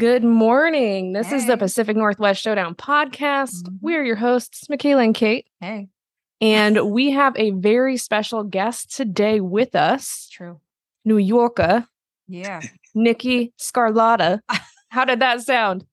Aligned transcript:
Good 0.00 0.24
morning. 0.24 1.12
This 1.12 1.30
is 1.30 1.46
the 1.46 1.58
Pacific 1.58 1.94
Northwest 1.94 2.40
Showdown 2.40 2.74
podcast. 2.74 3.64
Mhm. 3.64 3.78
We're 3.82 4.02
your 4.02 4.16
hosts, 4.16 4.66
Michaela 4.70 5.02
and 5.02 5.14
Kate, 5.14 5.46
Hey, 5.60 5.88
and 6.40 6.90
we 6.90 7.10
have 7.10 7.36
a 7.36 7.50
very 7.50 7.98
special 7.98 8.42
guest 8.42 8.96
today 8.96 9.40
with 9.40 9.74
us, 9.74 10.26
true. 10.32 10.58
New 11.04 11.18
Yorker, 11.18 11.86
Yeah. 12.26 12.62
Nikki 12.94 13.52
Scarlata. 13.60 14.40
How 14.88 15.04
did 15.04 15.20
that 15.20 15.42
sound? 15.42 15.84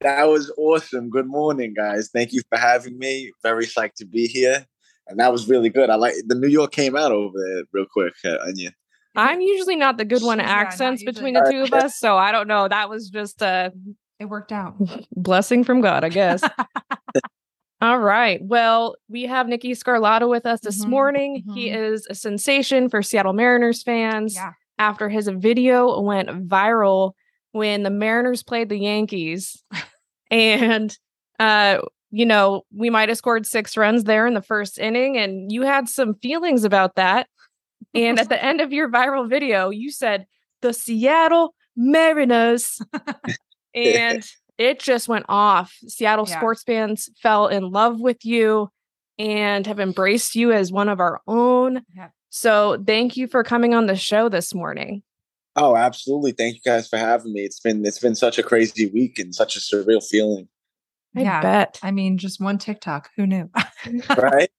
That 0.00 0.24
was 0.24 0.52
awesome. 0.58 1.08
Good 1.08 1.28
morning, 1.28 1.74
guys. 1.76 2.10
Thank 2.12 2.32
you 2.32 2.42
for 2.48 2.58
having 2.58 2.98
me. 2.98 3.30
Very 3.44 3.66
psyched 3.66 3.94
to 3.98 4.04
be 4.04 4.26
here. 4.26 4.66
And 5.06 5.20
that 5.20 5.30
was 5.30 5.48
really 5.48 5.68
good. 5.68 5.90
I 5.90 5.94
like 5.94 6.14
the 6.26 6.34
New 6.34 6.48
York 6.48 6.72
came 6.72 6.96
out 6.96 7.12
over 7.12 7.38
there 7.38 7.62
real 7.72 7.86
quick, 7.88 8.14
uh, 8.24 8.36
Anya. 8.48 8.72
I'm 9.14 9.40
usually 9.40 9.76
not 9.76 9.96
the 9.96 10.04
good 10.04 10.22
one 10.22 10.40
at 10.40 10.46
accents 10.46 11.04
between 11.04 11.34
the 11.34 11.46
two 11.50 11.62
of 11.62 11.72
us, 11.84 11.98
so 11.98 12.16
I 12.16 12.32
don't 12.32 12.48
know. 12.48 12.68
That 12.68 12.88
was 12.90 13.08
just 13.10 13.42
a 13.42 13.72
It 14.18 14.26
worked 14.26 14.52
out. 14.52 14.74
blessing 15.16 15.64
from 15.64 15.80
God, 15.80 16.04
I 16.04 16.08
guess. 16.08 16.42
All 17.80 17.98
right. 17.98 18.40
Well, 18.42 18.96
we 19.08 19.24
have 19.24 19.46
Nikki 19.46 19.72
Scarlata 19.72 20.28
with 20.28 20.46
us 20.46 20.60
this 20.60 20.84
Mhm, 20.84 20.88
morning. 20.88 21.44
He 21.54 21.68
mhm. 21.68 21.76
is 21.92 22.06
a 22.08 22.14
sensation 22.14 22.88
for 22.88 23.02
Seattle 23.02 23.32
Mariners 23.34 23.82
fans. 23.82 24.34
Yeah. 24.34 24.52
After 24.78 25.08
his 25.08 25.28
video 25.28 26.00
went 26.00 26.28
viral 26.48 27.12
when 27.52 27.82
the 27.84 27.90
Mariners 27.90 28.42
played 28.42 28.68
the 28.68 28.78
Yankees. 28.78 29.62
and 30.30 30.96
uh, 31.38 31.78
you 32.10 32.24
know, 32.26 32.62
we 32.72 32.90
might 32.90 33.08
have 33.08 33.18
scored 33.18 33.44
six 33.44 33.76
runs 33.76 34.04
there 34.04 34.26
in 34.26 34.34
the 34.34 34.42
first 34.42 34.78
inning, 34.78 35.18
and 35.18 35.50
you 35.52 35.62
had 35.62 35.88
some 35.88 36.14
feelings 36.14 36.62
about 36.64 36.94
that. 36.94 37.26
And 37.94 38.18
at 38.18 38.28
the 38.28 38.42
end 38.42 38.60
of 38.60 38.72
your 38.72 38.88
viral 38.90 39.28
video, 39.28 39.70
you 39.70 39.90
said 39.90 40.26
the 40.62 40.72
Seattle 40.72 41.54
Mariners. 41.76 42.80
and 43.74 44.24
it 44.58 44.80
just 44.80 45.08
went 45.08 45.26
off. 45.28 45.74
Seattle 45.88 46.26
Yeah. 46.28 46.38
sports 46.38 46.62
fans 46.62 47.08
fell 47.22 47.46
in 47.48 47.70
love 47.70 48.00
with 48.00 48.24
you 48.24 48.70
and 49.18 49.66
have 49.66 49.78
embraced 49.80 50.34
you 50.34 50.52
as 50.52 50.72
one 50.72 50.88
of 50.88 51.00
our 51.00 51.20
own. 51.26 51.82
Yeah. 51.94 52.08
So 52.30 52.82
thank 52.84 53.16
you 53.16 53.28
for 53.28 53.44
coming 53.44 53.74
on 53.74 53.86
the 53.86 53.96
show 53.96 54.28
this 54.28 54.54
morning. 54.54 55.02
Oh, 55.56 55.76
absolutely. 55.76 56.32
Thank 56.32 56.56
you 56.56 56.60
guys 56.64 56.88
for 56.88 56.98
having 56.98 57.32
me. 57.32 57.42
It's 57.42 57.60
been 57.60 57.84
it's 57.86 58.00
been 58.00 58.16
such 58.16 58.38
a 58.38 58.42
crazy 58.42 58.86
week 58.90 59.20
and 59.20 59.32
such 59.32 59.54
a 59.56 59.60
surreal 59.60 60.04
feeling. 60.04 60.48
I 61.16 61.22
Yeah. 61.22 61.40
bet. 61.42 61.78
I 61.80 61.92
mean, 61.92 62.18
just 62.18 62.40
one 62.40 62.58
TikTok. 62.58 63.10
Who 63.16 63.26
knew? 63.26 63.48
Right? 64.18 64.50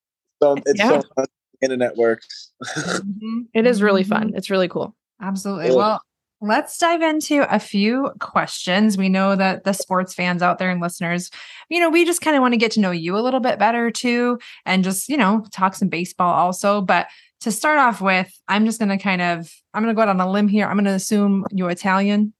so 0.42 0.55
it's 0.66 0.80
Yeah. 0.80 1.02
so. 1.02 1.25
Internet 1.61 1.95
works. 1.98 2.52
Mhm, 2.64 3.48
It 3.53 3.66
is 3.66 3.81
really 3.81 4.03
fun. 4.03 4.31
mhm. 4.31 4.38
It's 4.38 4.50
really 4.50 4.67
cool. 4.67 4.95
Absolutely. 5.22 5.67
Cool. 5.70 5.78
Well, 5.78 6.02
let's 6.42 6.78
dive 6.78 7.02
into 7.02 7.45
a 7.53 7.59
few 7.59 8.11
questions. 8.20 8.98
We 8.98 9.09
know 9.09 9.36
that 9.36 9.64
the 9.64 9.73
sports 9.73 10.14
fans 10.14 10.42
out 10.42 10.59
there 10.59 10.70
and 10.70 10.81
listeners, 10.81 11.31
you 11.70 11.80
know, 11.80 11.89
we 11.89 12.06
just 12.06 12.22
kind 12.22 12.36
of 12.36 12.42
want 12.42 12.53
to 12.53 12.58
get 12.58 12.72
to 12.73 12.80
know 12.81 12.92
you 12.92 13.17
a 13.17 13.22
little 13.22 13.39
bit 13.39 13.58
better 13.58 13.89
too, 13.92 14.39
and 14.66 14.83
just, 14.83 15.08
you 15.09 15.17
know, 15.17 15.45
talk 15.52 15.76
some 15.76 15.88
baseball 15.89 16.33
also. 16.33 16.81
But 16.81 17.08
to 17.42 17.52
start 17.52 17.78
off 17.80 18.02
with, 18.02 18.31
I'm 18.48 18.66
just 18.66 18.80
going 18.80 18.89
to 18.89 18.98
kind 18.98 19.22
of, 19.22 19.52
I'm 19.73 19.83
going 19.83 19.94
to 19.94 19.98
go 19.98 20.02
out 20.03 20.09
on 20.09 20.20
a 20.20 20.30
limb 20.30 20.48
here. 20.48 20.67
I'm 20.67 20.76
going 20.76 20.86
to 20.86 20.92
assume 20.92 21.45
you're 21.52 21.70
Italian. 21.70 22.33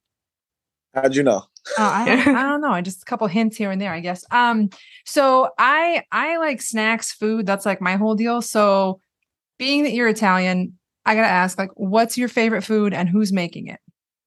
How'd 0.94 1.16
you 1.16 1.24
know? 1.24 1.44
Oh, 1.78 1.84
I 1.84 2.12
I 2.22 2.44
don't 2.44 2.62
know. 2.62 2.72
I 2.72 2.82
just 2.82 3.02
a 3.02 3.06
couple 3.06 3.26
hints 3.28 3.58
here 3.58 3.72
and 3.72 3.82
there, 3.82 3.92
I 3.92 4.00
guess. 4.00 4.24
Um, 4.32 4.70
so 5.06 5.50
I 5.58 6.04
I 6.12 6.38
like 6.38 6.62
snacks, 6.62 7.12
food. 7.12 7.46
That's 7.48 7.66
like 7.66 7.82
my 7.82 7.96
whole 7.96 8.14
deal. 8.16 8.42
So, 8.44 9.02
being 9.58 9.84
that 9.84 9.94
you're 9.94 10.08
Italian, 10.08 10.78
I 11.06 11.16
gotta 11.16 11.28
ask, 11.28 11.58
like, 11.58 11.72
what's 11.76 12.18
your 12.18 12.28
favorite 12.28 12.64
food 12.64 12.94
and 12.94 13.10
who's 13.10 13.32
making 13.32 13.68
it? 13.68 13.80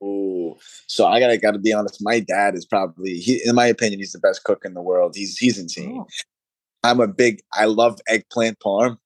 Oh, 0.02 0.56
So 0.86 1.06
I 1.06 1.18
gotta 1.20 1.38
gotta 1.38 1.58
be 1.58 1.72
honest. 1.72 1.98
My 2.02 2.20
dad 2.20 2.54
is 2.54 2.64
probably 2.64 3.14
he 3.14 3.40
in 3.44 3.54
my 3.54 3.66
opinion, 3.66 4.00
he's 4.00 4.12
the 4.12 4.18
best 4.20 4.44
cook 4.44 4.62
in 4.64 4.74
the 4.74 4.82
world. 4.82 5.14
He's 5.16 5.36
he's 5.36 5.58
insane. 5.58 5.98
Oh. 5.98 6.06
I'm 6.84 7.00
a 7.00 7.08
big 7.08 7.40
I 7.54 7.66
love 7.66 7.98
eggplant 8.08 8.60
parm 8.60 8.98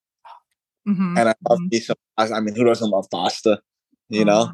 Mhm, 0.88 1.18
and 1.18 1.28
I 1.28 1.34
love 1.48 1.60
mhm. 1.60 1.72
me 1.72 1.80
some 1.80 1.96
I 2.18 2.40
mean 2.40 2.54
who 2.54 2.64
doesn't 2.64 2.90
love 2.90 3.06
pasta? 3.10 3.60
You 4.08 4.24
know? 4.24 4.42
Uh, 4.42 4.52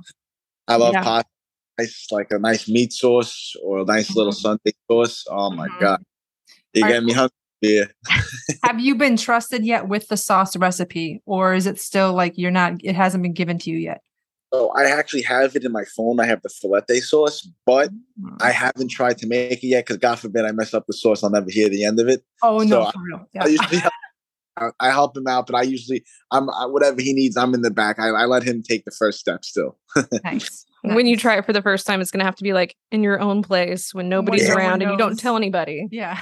I 0.69 0.77
love 0.77 0.95
Yeah. 0.95 1.03
pasta, 1.03 1.31
nice 1.79 2.07
like 2.13 2.31
a 2.31 2.39
nice 2.39 2.69
meat 2.69 2.93
sauce 2.93 3.57
or 3.63 3.81
a 3.81 3.85
nice 3.85 4.15
little 4.17 4.33
Mhm. 4.33 4.37
Sunday 4.37 4.73
sauce. 4.91 5.25
Oh 5.31 5.51
my 5.51 5.69
Mhm. 5.69 5.81
god, 5.81 6.03
you 6.75 6.85
get 6.87 7.05
me 7.05 7.13
hungry. 7.13 7.33
Yeah. 7.61 7.85
Have 8.65 8.81
you 8.81 8.95
been 8.95 9.17
trusted 9.17 9.65
yet 9.65 9.89
with 9.89 10.09
the 10.09 10.17
sauce 10.17 10.57
recipe, 10.57 11.23
or 11.27 11.55
is 11.55 11.67
it 11.67 11.81
still 11.81 12.13
like 12.13 12.35
you're 12.37 12.51
not? 12.51 12.75
It 12.85 12.95
hasn't 12.95 13.23
been 13.23 13.33
given 13.35 13.59
to 13.61 13.71
you 13.71 13.79
yet. 13.79 14.01
Oh, 14.51 14.69
I 14.71 14.85
actually 14.85 15.23
have 15.23 15.55
it 15.57 15.65
in 15.65 15.73
my 15.73 15.85
phone. 15.97 16.21
I 16.21 16.27
have 16.27 16.41
the 16.43 16.49
filete 16.49 17.01
sauce, 17.03 17.47
but 17.67 17.91
Mm. 18.21 18.37
I 18.43 18.51
haven't 18.51 18.89
tried 18.89 19.19
to 19.19 19.27
make 19.27 19.63
it 19.63 19.67
yet 19.67 19.85
because 19.87 19.99
God 19.99 20.19
forbid 20.19 20.45
I 20.45 20.53
mess 20.53 20.73
up 20.75 20.85
the 20.87 20.93
sauce. 20.95 21.23
I'll 21.23 21.31
never 21.31 21.51
hear 21.51 21.69
the 21.69 21.85
end 21.85 22.01
of 22.01 22.09
it. 22.09 22.23
oh 22.43 22.59
no, 22.61 22.85
so 22.87 22.91
for 22.93 23.03
real. 23.03 23.27
I 23.41 23.45
Yeah. 23.45 23.47
usually 23.47 23.79
help, 23.79 23.93
I, 24.57 24.71
I 24.81 24.91
help 24.91 25.17
him 25.17 25.27
out, 25.29 25.47
but 25.47 25.55
I 25.57 25.63
usually 25.63 26.03
I'm 26.31 26.49
I, 26.51 26.67
whatever 26.67 27.01
he 27.01 27.13
needs. 27.13 27.37
I'm 27.37 27.55
in 27.55 27.63
the 27.63 27.71
back. 27.71 27.99
I, 27.99 28.09
I 28.09 28.25
let 28.25 28.43
him 28.43 28.63
take 28.63 28.85
the 28.85 28.91
first 28.91 29.19
step. 29.21 29.45
Still, 29.45 29.79
nice. 30.25 30.65
When 30.83 31.07
you 31.07 31.17
try 31.17 31.37
it 31.37 31.45
for 31.45 31.53
the 31.53 31.61
first 31.63 31.87
time, 31.87 32.01
it's 32.01 32.11
going 32.13 32.21
to 32.21 32.25
have 32.25 32.37
to 32.37 32.43
be 32.45 32.53
like 32.53 32.75
in 32.93 33.03
your 33.03 33.21
own 33.21 33.43
place 33.43 33.93
when 33.93 34.09
nobody's 34.09 34.49
no 34.49 34.55
one 34.55 34.59
around 34.65 34.83
and 34.83 34.91
you 34.93 34.97
don't 34.97 35.19
tell 35.19 35.37
anybody. 35.37 35.89
yeah, 35.91 36.21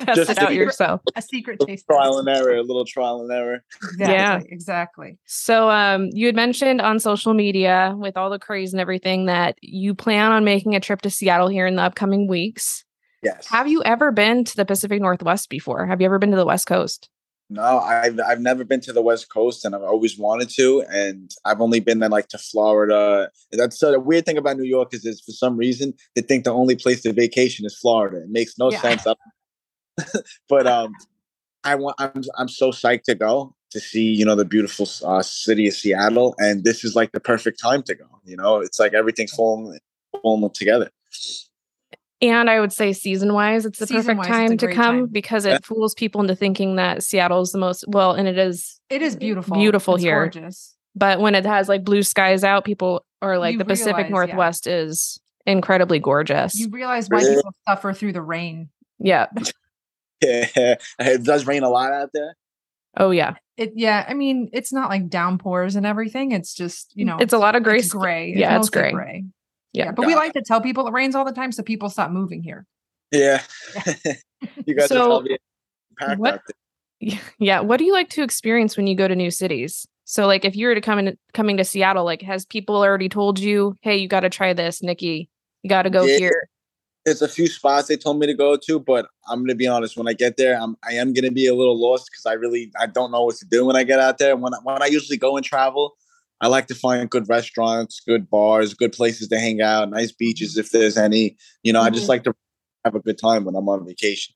Test 0.00 0.16
Just 0.16 0.30
it 0.30 0.38
out 0.38 0.54
yourself. 0.54 1.00
a 1.14 1.22
secret 1.22 1.58
little 1.60 1.74
taste. 1.74 1.86
trial 1.90 2.12
test. 2.22 2.28
and 2.28 2.28
error. 2.28 2.56
A 2.56 2.62
little 2.62 2.84
trial 2.84 3.20
and 3.22 3.30
error. 3.32 3.64
Exactly, 3.82 4.06
Yeah. 4.14 4.40
exactly. 4.48 5.18
So 5.26 5.70
um 5.70 6.10
you 6.12 6.26
had 6.26 6.34
mentioned 6.36 6.80
on 6.82 6.98
social 7.00 7.32
media 7.34 7.94
with 7.96 8.16
all 8.16 8.28
the 8.28 8.38
craze 8.38 8.72
and 8.74 8.80
everything 8.80 9.26
that 9.26 9.56
you 9.62 9.94
plan 9.94 10.32
on 10.32 10.44
making 10.44 10.74
a 10.74 10.80
trip 10.80 11.00
to 11.02 11.10
Seattle 11.10 11.48
here 11.48 11.66
in 11.66 11.76
the 11.76 11.82
upcoming 11.82 12.28
weeks. 12.28 12.84
Yes. 13.22 13.46
Have 13.48 13.68
you 13.68 13.82
ever 13.84 14.12
been 14.12 14.44
to 14.44 14.56
the 14.56 14.64
Pacific 14.66 15.00
Northwest 15.00 15.48
before? 15.48 15.86
Have 15.86 16.00
you 16.00 16.06
ever 16.06 16.18
been 16.18 16.30
to 16.30 16.36
the 16.36 16.44
West 16.46 16.66
Coast? 16.66 17.08
No, 17.48 17.78
I've 17.78 18.18
I've 18.20 18.40
never 18.40 18.64
been 18.64 18.80
to 18.80 18.92
the 18.92 19.00
West 19.02 19.32
Coast, 19.32 19.64
and 19.64 19.72
I've 19.74 19.82
always 19.82 20.18
wanted 20.18 20.50
to. 20.56 20.82
And 20.90 21.30
I've 21.44 21.60
only 21.60 21.78
been 21.78 22.00
then 22.00 22.10
like 22.10 22.26
to 22.28 22.38
Florida. 22.38 23.30
That's 23.52 23.78
so 23.78 23.92
the 23.92 24.00
weird 24.00 24.26
thing 24.26 24.36
about 24.36 24.56
New 24.58 24.64
York 24.68 24.92
is, 24.92 25.04
is 25.06 25.20
for 25.22 25.30
some 25.30 25.56
reason 25.56 25.94
they 26.16 26.22
think 26.22 26.42
the 26.44 26.50
only 26.52 26.74
place 26.74 27.02
to 27.02 27.12
vacation 27.12 27.64
is 27.64 27.78
Florida. 27.78 28.18
It 28.18 28.30
makes 28.30 28.58
no 28.58 28.70
Yeah. 28.72 28.80
sense. 28.82 29.06
but 30.48 30.66
um, 30.66 30.92
I 31.64 31.74
want. 31.74 31.96
I'm 31.98 32.22
I'm 32.38 32.48
so 32.48 32.70
psyched 32.70 33.04
to 33.04 33.14
go 33.14 33.54
to 33.70 33.80
see 33.80 34.04
you 34.04 34.24
know 34.24 34.34
the 34.34 34.44
beautiful 34.44 34.88
uh, 35.04 35.22
city 35.22 35.68
of 35.68 35.74
Seattle, 35.74 36.34
and 36.38 36.64
this 36.64 36.84
is 36.84 36.94
like 36.94 37.12
the 37.12 37.20
perfect 37.20 37.60
time 37.60 37.82
to 37.84 37.94
go. 37.94 38.06
You 38.24 38.36
know, 38.36 38.60
it's 38.60 38.78
like 38.78 38.94
everything's 38.94 39.32
falling 39.32 39.78
falling 40.22 40.50
together. 40.50 40.90
And 42.22 42.48
I 42.48 42.60
would 42.60 42.72
say 42.72 42.94
season 42.94 43.34
wise, 43.34 43.66
it's 43.66 43.78
the 43.78 43.86
perfect 43.86 44.04
Season-wise, 44.04 44.26
it's 44.26 44.34
time 44.34 44.56
to 44.58 44.74
come 44.74 44.96
time. 45.00 45.06
because 45.06 45.44
Yeah. 45.44 45.56
it 45.56 45.66
fools 45.66 45.94
people 45.94 46.22
into 46.22 46.34
thinking 46.34 46.76
that 46.76 47.02
Seattle 47.02 47.42
is 47.42 47.52
the 47.52 47.58
most 47.58 47.84
well, 47.88 48.12
and 48.12 48.26
it 48.26 48.38
is. 48.38 48.80
It 48.88 49.02
is 49.02 49.16
beautiful. 49.16 49.56
Beautiful 49.56 49.96
It's 49.96 50.04
here. 50.04 50.30
Gorgeous. 50.30 50.74
But 50.94 51.20
when 51.20 51.34
it 51.34 51.44
has 51.44 51.68
like 51.68 51.84
blue 51.84 52.02
skies 52.02 52.42
out, 52.42 52.64
people 52.64 53.04
are 53.20 53.38
like 53.38 53.52
You 53.52 53.58
the 53.58 53.66
Pacific 53.66 53.96
realize, 53.96 54.10
yeah. 54.10 54.14
Northwest 54.14 54.66
is 54.66 55.20
incredibly 55.44 55.98
gorgeous. 55.98 56.58
You 56.58 56.70
realize 56.70 57.10
why 57.10 57.20
people 57.20 57.54
suffer 57.68 57.92
through 57.92 58.14
the 58.14 58.22
rain. 58.22 58.70
yeah. 58.98 59.26
Yeah, 60.22 60.46
it 60.98 61.24
does 61.24 61.46
rain 61.46 61.62
a 61.62 61.68
lot 61.68 61.92
out 61.92 62.10
there. 62.14 62.34
Oh 62.96 63.10
yeah. 63.10 63.34
It 63.56 63.72
yeah, 63.74 64.04
I 64.08 64.14
mean, 64.14 64.48
it's 64.52 64.72
not 64.72 64.90
like 64.90 65.08
downpours 65.08 65.76
and 65.76 65.86
everything. 65.86 66.32
It's 66.32 66.54
just, 66.54 66.92
you 66.94 67.04
know, 67.04 67.16
it's 67.18 67.32
a 67.32 67.38
lot 67.38 67.54
of 67.56 67.62
gray. 67.62 67.78
it's 67.78 67.92
gray. 67.92 68.34
yeah, 68.36 68.56
it's 68.56 68.66
mostly 68.70 68.92
gray. 68.92 69.24
Yeah. 69.72 69.84
Yeah. 69.86 69.92
But 69.92 70.06
we 70.06 70.14
like 70.14 70.32
to 70.34 70.42
tell 70.42 70.60
people 70.60 70.86
it 70.86 70.92
rains 70.92 71.14
all 71.14 71.24
the 71.24 71.32
time 71.32 71.52
so 71.52 71.62
people 71.62 71.88
stop 71.90 72.10
moving 72.10 72.42
here. 72.42 72.66
Yeah, 73.12 73.42
you 74.66 74.74
guys 74.74 74.88
So, 74.88 75.24
are 76.00 76.16
what- 76.16 76.42
Yeah. 77.38 77.60
What 77.60 77.76
do 77.76 77.84
you 77.84 77.92
like 77.92 78.08
to 78.10 78.22
experience 78.22 78.76
when 78.76 78.86
you 78.86 78.96
go 78.96 79.06
to 79.08 79.14
new 79.14 79.30
cities? 79.30 79.86
So 80.04 80.26
like 80.26 80.44
if 80.44 80.56
you 80.56 80.66
were 80.68 80.74
to 80.74 80.80
come 80.80 80.98
in 80.98 81.18
coming 81.34 81.56
to 81.58 81.64
Seattle, 81.64 82.04
like 82.04 82.22
has 82.22 82.46
people 82.46 82.76
already 82.76 83.08
told 83.08 83.38
you, 83.38 83.74
hey, 83.82 83.96
you 83.96 84.08
gotta 84.08 84.30
try 84.30 84.52
this, 84.54 84.82
Nikki. 84.82 85.28
You 85.62 85.68
gotta 85.68 85.90
go 85.90 86.04
Yeah. 86.04 86.18
here. 86.18 86.48
There's 87.06 87.22
a 87.22 87.28
few 87.28 87.46
spots 87.46 87.86
they 87.86 87.96
told 87.96 88.18
me 88.18 88.26
to 88.26 88.34
go 88.34 88.56
to, 88.56 88.80
but 88.80 89.06
I'm 89.28 89.40
gonna 89.40 89.54
be 89.54 89.68
honest. 89.68 89.96
When 89.96 90.08
I 90.08 90.12
get 90.12 90.36
there, 90.36 90.60
I'm 90.60 90.76
I 90.86 90.94
am 90.94 91.14
gonna 91.14 91.30
be 91.30 91.46
a 91.46 91.54
little 91.54 91.80
lost 91.80 92.10
because 92.10 92.26
I 92.26 92.32
really 92.32 92.72
I 92.78 92.86
don't 92.86 93.12
know 93.12 93.22
what 93.22 93.36
to 93.36 93.46
do 93.46 93.64
when 93.64 93.76
I 93.76 93.84
get 93.84 94.00
out 94.00 94.18
there. 94.18 94.36
When 94.36 94.52
I, 94.52 94.58
when 94.64 94.82
I 94.82 94.86
usually 94.86 95.16
go 95.16 95.36
and 95.36 95.46
travel, 95.46 95.96
I 96.40 96.48
like 96.48 96.66
to 96.66 96.74
find 96.74 97.08
good 97.08 97.28
restaurants, 97.28 98.00
good 98.04 98.28
bars, 98.28 98.74
good 98.74 98.92
places 98.92 99.28
to 99.28 99.38
hang 99.38 99.60
out, 99.60 99.88
nice 99.88 100.10
beaches 100.10 100.58
if 100.58 100.72
there's 100.72 100.96
any. 100.96 101.36
You 101.62 101.72
know, 101.72 101.80
I 101.80 101.90
just 101.90 102.06
Mhm. 102.06 102.08
like 102.08 102.24
to 102.24 102.34
have 102.84 102.96
a 102.96 103.00
good 103.00 103.18
time 103.18 103.44
when 103.44 103.54
I'm 103.54 103.68
on 103.68 103.86
vacation. 103.86 104.34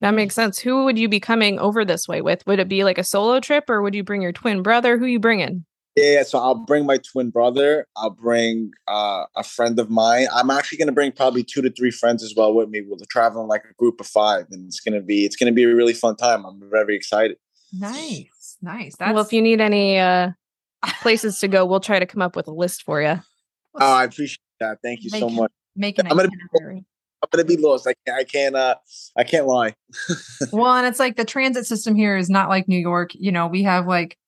That 0.00 0.14
makes 0.14 0.36
sense. 0.36 0.60
Who 0.60 0.84
would 0.84 0.98
you 0.98 1.08
be 1.08 1.18
coming 1.18 1.58
over 1.58 1.84
this 1.84 2.06
way 2.06 2.22
with? 2.22 2.46
Would 2.46 2.60
it 2.60 2.68
be 2.68 2.84
like 2.84 2.98
a 2.98 3.04
solo 3.04 3.40
trip 3.40 3.68
or 3.68 3.82
would 3.82 3.94
you 3.96 4.04
bring 4.04 4.22
your 4.22 4.32
twin 4.32 4.62
brother? 4.62 4.96
Who 4.96 5.06
you 5.06 5.18
bringing? 5.18 5.64
Yeah, 5.96 6.24
so 6.24 6.38
I'll 6.38 6.56
bring 6.56 6.86
my 6.86 6.98
twin 6.98 7.30
brother. 7.30 7.86
I'll 7.96 8.10
bring 8.10 8.72
uh, 8.88 9.26
a 9.36 9.44
friend 9.44 9.78
of 9.78 9.90
mine. 9.90 10.26
I'm 10.34 10.50
actually 10.50 10.78
going 10.78 10.88
to 10.88 10.92
bring 10.92 11.12
probably 11.12 11.44
two 11.44 11.62
to 11.62 11.70
three 11.70 11.92
friends 11.92 12.22
as 12.24 12.34
well 12.36 12.52
with 12.52 12.68
me. 12.68 12.82
We'll 12.86 12.98
travel 13.08 13.42
in 13.42 13.48
like 13.48 13.62
a 13.70 13.74
group 13.74 14.00
of 14.00 14.06
five, 14.08 14.46
and 14.50 14.66
it's 14.66 14.80
going 14.80 14.94
to 14.94 15.00
be 15.00 15.24
it's 15.24 15.36
going 15.36 15.46
to 15.52 15.54
be 15.54 15.62
a 15.62 15.74
really 15.74 15.94
fun 15.94 16.16
time. 16.16 16.44
I'm 16.44 16.60
very 16.68 16.96
excited. 16.96 17.36
Nice. 17.72 18.56
Nice. 18.60 18.96
That's 18.96 19.14
well, 19.14 19.22
if 19.22 19.32
you 19.32 19.40
need 19.42 19.60
any 19.60 19.98
uh 19.98 20.30
places 21.00 21.38
to 21.40 21.48
go, 21.48 21.64
we'll 21.64 21.80
try 21.80 21.98
to 21.98 22.06
come 22.06 22.22
up 22.22 22.34
with 22.34 22.48
a 22.48 22.52
list 22.52 22.82
for 22.82 23.00
you. 23.00 23.20
Oh, 23.80 23.92
I 23.94 24.04
appreciate 24.04 24.38
that. 24.60 24.78
Thank 24.82 25.02
you 25.04 25.10
so 25.10 25.28
much. 25.28 25.52
Make 25.76 25.98
an 25.98 26.06
I'm 26.08 26.16
gonna- 26.16 26.28
itinerary. 26.52 26.84
I'm 27.22 27.28
gonna 27.30 27.44
be 27.44 27.56
lost. 27.56 27.86
I 27.86 27.94
can't. 28.06 28.18
I 28.18 28.24
can't. 28.24 28.54
Uh, 28.56 28.74
I 29.16 29.24
can't 29.24 29.46
lie. 29.46 29.74
Well, 30.52 30.74
and 30.74 30.86
it's 30.86 30.98
like 30.98 31.16
the 31.16 31.24
transit 31.24 31.66
system 31.66 31.94
here 31.94 32.16
is 32.16 32.28
not 32.28 32.48
like 32.48 32.68
New 32.68 32.78
York. 32.78 33.12
You 33.14 33.32
know, 33.32 33.46
we 33.46 33.62
have 33.62 33.86
like 33.86 34.18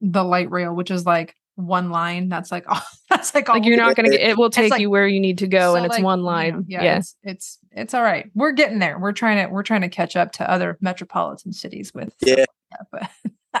the 0.00 0.22
light 0.24 0.50
rail, 0.50 0.74
which 0.74 0.90
is 0.90 1.06
like 1.06 1.34
one 1.56 1.90
line. 1.90 2.28
That's 2.28 2.52
like 2.52 2.68
all. 2.70 2.80
That's 3.10 3.34
like 3.34 3.48
all. 3.48 3.56
Like 3.56 3.64
you're 3.64 3.76
not 3.76 3.96
gonna 3.96 4.10
get 4.10 4.20
it 4.20 4.36
will 4.36 4.50
take 4.50 4.70
like- 4.70 4.80
you 4.80 4.90
where 4.90 5.06
you 5.08 5.20
need 5.20 5.38
to 5.38 5.46
go 5.46 5.72
So, 5.72 5.76
and 5.76 5.86
it's 5.86 5.94
like, 5.96 6.04
one 6.04 6.18
you 6.18 6.24
know, 6.24 6.30
line. 6.30 6.64
yeah, 6.68 6.82
yeah. 6.82 6.98
It's, 6.98 7.16
it's 7.22 7.58
it's 7.72 7.94
all 7.94 8.02
right. 8.02 8.30
We're 8.34 8.52
getting 8.52 8.78
there. 8.78 8.98
We're 8.98 9.12
trying 9.12 9.46
to 9.46 9.52
we're 9.52 9.62
trying 9.62 9.82
to 9.82 9.88
catch 9.88 10.16
up 10.16 10.32
to 10.32 10.50
other 10.50 10.76
metropolitan 10.80 11.52
cities 11.52 11.92
with 11.94 12.14
Yeah. 12.20 12.36
like 12.36 12.46
that, 12.72 12.86
but 12.90 13.10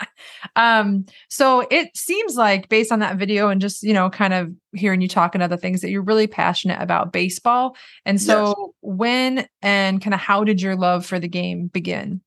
um 0.56 1.06
so 1.30 1.66
it 1.70 1.96
seems 1.96 2.34
like 2.36 2.68
based 2.68 2.92
on 2.92 2.98
that 2.98 3.16
video 3.16 3.48
and 3.48 3.62
just 3.62 3.82
you 3.82 3.94
know 3.94 4.10
kind 4.10 4.34
of 4.34 4.52
hearing 4.74 5.00
you 5.00 5.08
talk 5.08 5.34
and 5.34 5.42
other 5.42 5.56
things 5.56 5.80
that 5.80 5.90
you're 5.90 6.02
really 6.02 6.26
passionate 6.26 6.80
about 6.82 7.12
baseball 7.14 7.74
and 8.04 8.20
so 8.20 8.74
when 8.82 9.46
and 9.62 10.02
kind 10.02 10.12
of 10.12 10.20
how 10.20 10.44
did 10.44 10.60
your 10.60 10.76
love 10.76 11.06
for 11.06 11.18
the 11.18 11.28
game 11.28 11.68
begin 11.68 12.20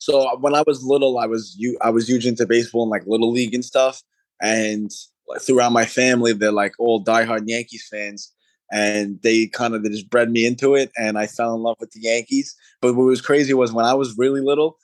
So 0.00 0.26
uh, 0.26 0.36
when 0.36 0.54
I 0.54 0.64
was 0.66 0.82
little, 0.82 1.18
I 1.18 1.26
was 1.26 1.54
you. 1.58 1.78
I 1.82 1.90
was 1.90 2.08
huge 2.08 2.26
into 2.26 2.46
baseball 2.46 2.82
and 2.82 2.90
like 2.90 3.06
little 3.06 3.30
league 3.30 3.54
and 3.54 3.64
stuff. 3.64 4.02
And 4.42 4.90
like, 5.28 5.42
throughout 5.42 5.72
my 5.72 5.84
family, 5.84 6.32
they're 6.32 6.50
like 6.50 6.72
all 6.78 7.04
diehard 7.04 7.42
Yankees 7.46 7.86
fans, 7.90 8.32
and 8.72 9.20
they 9.22 9.46
kind 9.46 9.74
of 9.74 9.82
they 9.82 9.90
just 9.90 10.10
bred 10.10 10.30
me 10.30 10.46
into 10.46 10.74
it, 10.74 10.90
and 10.98 11.18
I 11.18 11.26
fell 11.26 11.54
in 11.54 11.62
love 11.62 11.76
with 11.78 11.90
the 11.90 12.00
Yankees. 12.00 12.56
But 12.80 12.96
what 12.96 13.04
was 13.04 13.20
crazy 13.20 13.52
was 13.52 13.72
when 13.72 13.84
I 13.84 13.94
was 13.94 14.16
really 14.16 14.40
little, 14.40 14.78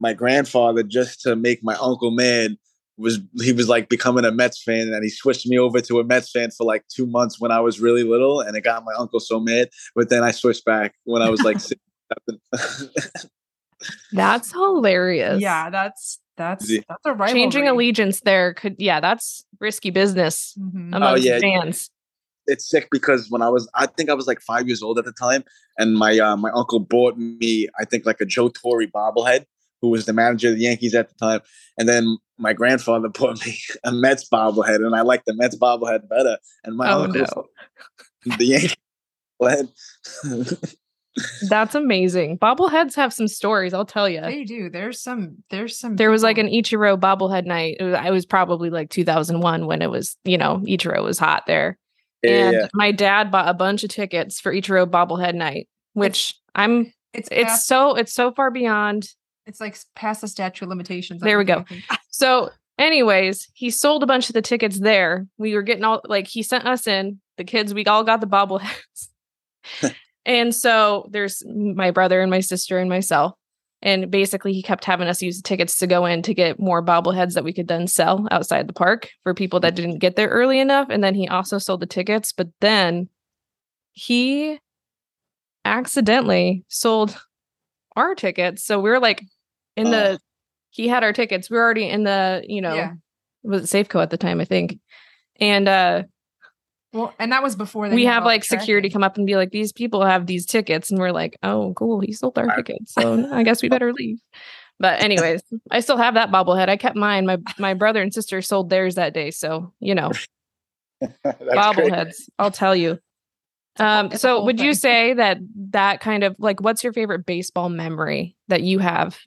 my 0.00 0.14
grandfather 0.14 0.82
just 0.82 1.20
to 1.22 1.36
make 1.36 1.62
my 1.62 1.74
uncle 1.74 2.10
mad 2.10 2.56
was 2.96 3.20
he 3.40 3.52
was 3.52 3.68
like 3.68 3.90
becoming 3.90 4.24
a 4.24 4.32
Mets 4.32 4.62
fan, 4.62 4.90
and 4.90 5.04
he 5.04 5.10
switched 5.10 5.46
me 5.46 5.58
over 5.58 5.82
to 5.82 6.00
a 6.00 6.04
Mets 6.04 6.30
fan 6.30 6.50
for 6.50 6.64
like 6.64 6.84
two 6.88 7.06
months 7.06 7.38
when 7.38 7.50
I 7.50 7.60
was 7.60 7.78
really 7.78 8.04
little, 8.04 8.40
and 8.40 8.56
it 8.56 8.62
got 8.62 8.84
my 8.84 8.94
uncle 8.98 9.20
so 9.20 9.38
mad. 9.38 9.68
But 9.94 10.08
then 10.08 10.22
I 10.22 10.30
switched 10.30 10.64
back 10.64 10.94
when 11.04 11.20
I 11.20 11.28
was 11.28 11.42
like 11.42 11.60
six. 11.60 11.78
seven. 13.82 13.96
That's 14.12 14.52
hilarious. 14.52 15.40
yeah 15.40 15.70
that's 15.70 16.18
that's 16.36 16.66
that's 16.88 17.04
a 17.04 17.12
rivalry. 17.12 17.32
Changing 17.40 17.68
allegiance 17.68 18.20
there 18.22 18.54
could 18.54 18.76
yeah, 18.78 19.00
that's 19.00 19.44
risky 19.60 19.90
business 19.90 20.54
Mhm. 20.58 20.94
amongst 20.96 21.24
yeah. 21.24 21.38
fans. 21.38 21.90
it's 22.46 22.68
sick 22.68 22.88
because 22.90 23.30
when 23.30 23.42
I 23.42 23.48
was, 23.50 23.68
I 23.74 23.86
think 23.86 24.10
I 24.10 24.14
was 24.14 24.26
like 24.26 24.40
five 24.40 24.66
years 24.66 24.82
old 24.82 24.98
at 24.98 25.04
the 25.04 25.12
time, 25.12 25.44
and 25.78 25.94
my 25.96 26.18
uh, 26.18 26.36
my 26.36 26.50
uncle 26.50 26.80
bought 26.80 27.16
me, 27.18 27.68
I 27.78 27.84
think 27.84 28.04
like 28.06 28.20
a 28.20 28.24
Joe 28.26 28.48
Torre 28.48 28.86
bobblehead, 28.86 29.44
who 29.80 29.88
was 29.90 30.06
the 30.06 30.12
manager 30.12 30.48
of 30.48 30.56
the 30.56 30.62
Yankees 30.62 30.94
at 30.94 31.08
the 31.10 31.14
time, 31.14 31.40
and 31.78 31.88
then 31.88 32.16
my 32.38 32.52
grandfather 32.54 33.08
bought 33.18 33.44
me 33.46 33.54
a 33.84 33.92
Mets 33.92 34.28
bobblehead, 34.28 34.76
and 34.84 34.96
I 34.96 35.02
liked 35.02 35.26
the 35.26 35.34
Mets 35.34 35.56
bobblehead 35.56 36.08
better, 36.08 36.38
and 36.64 36.76
my 36.76 36.90
Oh 36.92 37.02
uncle 37.04 37.26
no. 38.26 38.34
the 38.38 38.44
Yankee 38.46 38.74
bobblehead. 39.40 39.68
That's 41.48 41.74
amazing. 41.74 42.38
Bobbleheads 42.38 42.94
have 42.96 43.12
some 43.12 43.28
stories, 43.28 43.74
I'll 43.74 43.84
tell 43.84 44.08
you. 44.08 44.20
they 44.20 44.44
do 44.44 44.70
there's 44.70 45.00
some 45.00 45.42
there's 45.50 45.78
some 45.78 45.96
There 45.96 46.10
was 46.10 46.22
like 46.22 46.38
an 46.38 46.48
Ichiro 46.48 46.98
bobblehead 46.98 47.44
night. 47.44 47.76
It 47.80 47.84
was, 47.84 47.94
I 47.94 48.10
was 48.10 48.24
probably 48.24 48.70
like 48.70 48.90
2001 48.90 49.66
when 49.66 49.82
it 49.82 49.90
was, 49.90 50.16
you 50.24 50.38
know, 50.38 50.62
Ichiro 50.64 51.02
was 51.02 51.18
hot 51.18 51.44
there. 51.46 51.78
yeah, 52.22 52.30
and 52.30 52.56
yeah. 52.56 52.68
my 52.72 52.92
dad 52.92 53.30
bought 53.30 53.48
a 53.48 53.54
bunch 53.54 53.84
of 53.84 53.90
tickets 53.90 54.40
for 54.40 54.52
Ichiro 54.52 54.86
bobblehead 54.86 55.34
night, 55.34 55.68
which 55.92 56.34
I'm 56.54 56.92
it's 57.12 57.28
it's 57.30 57.50
past, 57.50 57.66
so 57.66 57.94
it's 57.94 58.12
so 58.12 58.32
far 58.32 58.50
beyond. 58.50 59.08
it's 59.46 59.60
like 59.60 59.76
past 59.94 60.22
the 60.22 60.28
statute 60.28 60.64
of 60.64 60.70
limitations 60.70 61.20
There 61.20 61.38
we 61.38 61.44
go. 61.44 61.64
So, 62.14 62.50
anyways, 62.78 63.48
he 63.54 63.70
sold 63.70 64.02
a 64.02 64.06
bunch 64.06 64.28
of 64.28 64.34
the 64.34 64.42
tickets 64.42 64.78
there. 64.78 65.26
We 65.38 65.54
were 65.54 65.62
getting 65.62 65.82
all 65.82 66.02
like 66.04 66.28
he 66.28 66.42
sent 66.42 66.66
us 66.66 66.86
in, 66.86 67.20
the 67.38 67.44
kids, 67.44 67.72
we 67.72 67.86
all 67.86 68.04
got 68.04 68.20
the 68.20 68.26
bobbleheads. 68.26 69.08
and 70.26 70.54
so 70.54 71.08
there's 71.10 71.42
my 71.46 71.90
brother 71.90 72.20
and 72.20 72.30
my 72.30 72.40
sister 72.40 72.78
and 72.78 72.88
myself. 72.88 73.34
And 73.84 74.10
basically 74.12 74.52
he 74.52 74.62
kept 74.62 74.84
having 74.84 75.08
us 75.08 75.20
use 75.22 75.38
the 75.38 75.42
tickets 75.42 75.76
to 75.78 75.88
go 75.88 76.06
in 76.06 76.22
to 76.22 76.34
get 76.34 76.60
more 76.60 76.84
bobbleheads 76.84 77.34
that 77.34 77.42
we 77.42 77.52
could 77.52 77.66
then 77.66 77.88
sell 77.88 78.28
outside 78.30 78.68
the 78.68 78.72
park 78.72 79.10
for 79.24 79.34
people 79.34 79.58
that 79.60 79.74
didn't 79.74 79.98
get 79.98 80.14
there 80.14 80.28
early 80.28 80.60
enough. 80.60 80.86
And 80.88 81.02
then 81.02 81.16
he 81.16 81.26
also 81.26 81.58
sold 81.58 81.80
the 81.80 81.86
tickets, 81.86 82.32
but 82.32 82.48
then 82.60 83.08
he 83.90 84.60
accidentally 85.64 86.64
sold 86.68 87.18
our 87.96 88.14
tickets. 88.14 88.64
So 88.64 88.80
we 88.80 88.90
are 88.90 89.00
like 89.00 89.22
in 89.76 89.90
the 89.90 90.12
Oh. 90.12 90.18
he 90.70 90.88
had 90.88 91.04
our 91.04 91.12
tickets. 91.12 91.50
We 91.50 91.56
were 91.56 91.62
already 91.62 91.88
in 91.88 92.04
the, 92.04 92.44
you 92.46 92.60
know, 92.60 92.74
Yeah. 92.74 92.92
was 93.42 93.72
it 93.74 93.88
Safeco 93.88 94.02
at 94.02 94.10
the 94.10 94.16
time, 94.16 94.40
I 94.40 94.44
think. 94.44 94.78
And 95.40 95.68
uh 95.68 96.04
Well, 96.92 97.14
and 97.18 97.32
that 97.32 97.42
was 97.42 97.56
before 97.56 97.88
they 97.88 97.94
we 97.94 98.04
have 98.04 98.24
like 98.24 98.44
security 98.44 98.90
come 98.90 99.02
up 99.02 99.16
and 99.16 99.26
be 99.26 99.36
like, 99.36 99.50
these 99.50 99.72
people 99.72 100.04
have 100.04 100.26
these 100.26 100.44
tickets. 100.44 100.90
And 100.90 101.00
we're 101.00 101.12
like, 101.12 101.38
oh, 101.42 101.72
cool. 101.74 102.00
He 102.00 102.12
sold 102.12 102.36
our 102.38 102.54
tickets. 102.54 102.92
So 102.92 103.30
I 103.32 103.42
guess 103.42 103.62
we 103.62 103.68
better 103.68 103.92
leave. 103.92 104.18
But 104.78 105.02
anyways, 105.02 105.42
I 105.70 105.80
still 105.80 105.96
have 105.96 106.14
that 106.14 106.30
bobblehead. 106.30 106.68
I 106.68 106.76
kept 106.76 106.96
mine. 106.96 107.24
My 107.24 107.38
my 107.58 107.72
brother 107.74 108.02
and 108.02 108.12
sister 108.12 108.42
sold 108.42 108.68
theirs 108.68 108.96
that 108.96 109.14
day. 109.14 109.30
So, 109.30 109.72
you 109.80 109.94
know, 109.94 110.10
That's 111.00 111.38
great. 111.38 111.50
bobbleheads, 111.50 112.28
I'll 112.38 112.50
tell 112.50 112.76
you. 112.76 112.98
Um, 113.78 114.10
so 114.10 114.36
whole 114.36 114.46
would 114.46 114.60
you 114.60 114.74
say 114.74 115.14
that 115.14 115.38
that 115.70 116.00
kind 116.00 116.24
of 116.24 116.36
like 116.38 116.60
what's 116.60 116.84
your 116.84 116.92
favorite 116.92 117.24
baseball 117.24 117.70
memory 117.70 118.36
that 118.48 118.62
you 118.62 118.80
have 118.80 119.18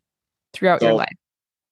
throughout 0.53 0.81
your 0.81 0.93
life? 0.93 1.15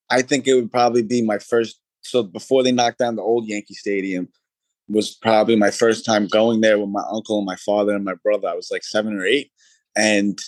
I 0.10 0.22
think 0.22 0.48
it 0.48 0.56
would 0.56 0.72
probably 0.72 1.04
be 1.04 1.22
my 1.22 1.38
first. 1.38 1.80
So 2.01 2.24
before 2.24 2.63
they 2.63 2.72
knocked 2.72 2.98
down 2.98 3.16
the 3.16 3.22
old 3.22 3.48
Yankee 3.48 3.75
Stadium, 3.75 4.28
was 4.94 5.13
probably 5.13 5.56
my 5.56 5.72
first 5.72 6.06
time 6.06 6.28
going 6.28 6.62
there 6.62 6.80
with 6.80 6.90
my 6.90 7.04
uncle 7.12 7.38
and 7.38 7.45
my 7.45 7.56
father 7.57 7.94
and 7.94 8.06
my 8.06 8.16
brother. 8.24 8.48
I 8.48 8.54
was 8.54 8.72
like 8.72 8.84
seven 8.84 9.13
or 9.18 9.25
eight, 9.25 9.51
and 9.95 10.40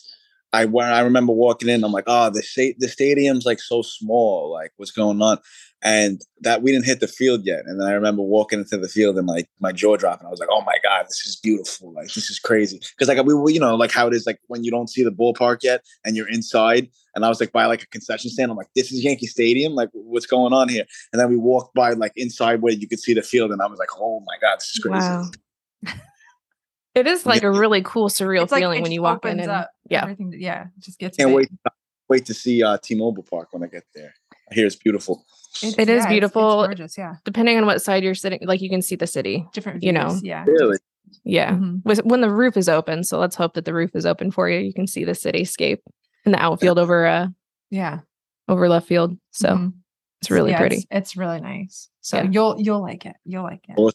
I 0.55 0.65
when 0.65 0.87
I 0.87 1.01
remember 1.01 1.33
walking 1.33 1.69
in, 1.69 1.83
I'm 1.83 1.91
like, 1.91 2.05
oh, 2.07 2.29
the 2.29 2.41
sta- 2.41 2.75
the 2.79 2.87
stadium's 2.87 3.45
like 3.45 3.59
so 3.59 3.81
small. 3.81 4.51
Like, 4.51 4.71
what's 4.77 4.91
going 4.91 5.21
on? 5.21 5.39
And 5.83 6.21
that 6.41 6.61
we 6.63 6.71
didn't 6.71 6.85
hit 6.85 6.99
the 6.99 7.07
field 7.07 7.45
yet. 7.45 7.63
And 7.65 7.79
then 7.79 7.87
I 7.87 7.91
remember 7.91 8.21
walking 8.21 8.59
into 8.59 8.77
the 8.77 8.87
field 8.87 9.17
and 9.17 9.27
like 9.27 9.47
my 9.59 9.71
jaw 9.71 9.97
dropping. 9.97 10.25
I 10.25 10.31
was 10.31 10.39
like, 10.39 10.49
oh 10.51 10.61
my 10.61 10.77
god, 10.83 11.05
this 11.05 11.25
is 11.27 11.35
beautiful. 11.35 11.93
Like, 11.93 12.11
this 12.13 12.29
is 12.29 12.39
crazy. 12.39 12.79
Because 12.79 13.07
like 13.07 13.23
we, 13.25 13.33
were, 13.33 13.49
you 13.49 13.59
know, 13.59 13.75
like 13.75 13.91
how 13.91 14.07
it 14.07 14.13
is 14.13 14.25
like 14.25 14.39
when 14.47 14.63
you 14.63 14.71
don't 14.71 14.89
see 14.89 15.03
the 15.03 15.11
ballpark 15.11 15.61
yet 15.61 15.83
and 16.03 16.15
you're 16.15 16.29
inside 16.29 16.89
and 17.15 17.25
I 17.25 17.29
was 17.29 17.39
like 17.39 17.51
by 17.51 17.65
like 17.65 17.83
a 17.83 17.87
concession 17.87 18.29
stand. 18.29 18.51
I'm 18.51 18.57
like, 18.57 18.69
this 18.75 18.91
is 18.91 19.03
Yankee 19.03 19.27
Stadium. 19.27 19.73
Like, 19.73 19.89
what's 19.93 20.25
going 20.25 20.53
on 20.53 20.69
here? 20.69 20.85
And 21.11 21.19
then 21.19 21.29
we 21.29 21.37
walked 21.37 21.73
by 21.73 21.91
like 21.91 22.11
inside 22.15 22.61
where 22.61 22.73
you 22.73 22.87
could 22.87 22.99
see 22.99 23.13
the 23.13 23.21
field, 23.21 23.51
and 23.51 23.61
I 23.61 23.67
was 23.67 23.79
like, 23.79 23.89
oh 23.97 24.21
my 24.25 24.35
god, 24.41 24.57
this 24.57 24.71
is 24.75 24.79
crazy. 24.79 24.97
Wow. 24.99 25.31
It 26.95 27.07
is 27.07 27.25
like 27.25 27.43
a 27.43 27.51
really 27.51 27.81
cool, 27.83 28.07
surreal 28.09 28.43
It's 28.43 28.53
feeling 28.53 28.79
it 28.79 28.83
when 28.83 28.91
you 28.91 29.01
walk 29.01 29.25
in 29.25 29.31
opens 29.31 29.41
and 29.43 29.51
up 29.51 29.69
yeah. 29.89 30.03
everything. 30.03 30.33
Yeah, 30.37 30.67
just 30.79 30.97
gets. 30.97 31.17
Can't 31.17 31.29
big. 31.29 31.35
wait, 31.35 31.49
wait 32.07 32.25
to 32.27 32.33
see 32.33 32.63
uh, 32.63 32.77
T-Mobile 32.81 33.23
Park 33.23 33.49
when 33.51 33.63
I 33.63 33.67
get 33.67 33.83
there. 33.93 34.13
I 34.51 34.55
hear 34.55 34.65
it's 34.65 34.75
beautiful. 34.77 35.25
It's- 35.61 35.73
It 35.73 35.81
is 35.81 35.87
yeah, 35.87 35.93
it's- 35.93 36.03
it's 36.05 36.09
beautiful. 36.09 36.63
gorgeous. 36.65 36.97
Yeah, 36.97 37.15
depending 37.25 37.57
on 37.57 37.65
what 37.65 37.81
side 37.81 38.03
you're 38.03 38.15
sitting, 38.15 38.39
like 38.43 38.61
you 38.61 38.69
can 38.69 38.81
see 38.81 38.95
the 38.95 39.07
city. 39.07 39.45
different. 39.53 39.83
You 39.83 39.91
know. 39.91 40.17
Yeah. 40.23 40.45
Really? 40.45 40.77
Yeah. 41.23 41.51
Mhm. 41.51 42.03
When 42.05 42.21
the 42.21 42.29
roof 42.31 42.55
is 42.57 42.67
open. 42.69 43.03
So 43.03 43.19
let's 43.19 43.35
hope 43.35 43.53
that 43.55 43.65
the 43.65 43.73
roof 43.73 43.91
is 43.95 44.05
open 44.05 44.31
for 44.31 44.49
you. 44.49 44.59
You 44.59 44.73
can 44.73 44.87
see 44.87 45.03
the 45.03 45.11
cityscape 45.13 45.79
in 46.25 46.31
the 46.31 46.39
outfield 46.41 46.79
over 46.79 47.05
uh 47.05 47.27
Yeah. 47.69 47.99
over 48.47 48.67
left 48.69 48.87
field. 48.87 49.17
So 49.31 49.49
Mhm. 49.49 49.73
it's 50.21 50.31
really 50.31 50.51
Yeah, 50.51 50.59
pretty. 50.59 50.75
It's, 50.77 50.85
it's 50.91 51.17
really 51.17 51.39
nice. 51.41 51.89
So 52.01 52.17
Yeah. 52.17 52.29
you'll 52.31 52.59
you'll 52.59 52.81
like 52.81 53.05
it. 53.05 53.15
You'll 53.25 53.43
like 53.43 53.63
it. 53.69 53.75
Well- 53.77 53.91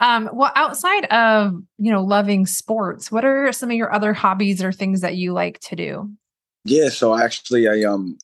Um, 0.00 0.30
well, 0.32 0.52
outside 0.54 1.04
of 1.06 1.54
you 1.78 1.90
know 1.90 2.02
loving 2.02 2.46
sports, 2.46 3.10
what 3.10 3.24
are 3.24 3.52
some 3.52 3.70
of 3.70 3.76
your 3.76 3.92
other 3.92 4.12
hobbies 4.12 4.62
or 4.62 4.72
things 4.72 5.00
that 5.00 5.16
you 5.16 5.32
like 5.32 5.58
to 5.60 5.76
do? 5.76 6.10
Yeah. 6.64 6.88
So 6.88 7.16
actually, 7.18 7.68
I 7.68 7.82
um, 7.82 8.16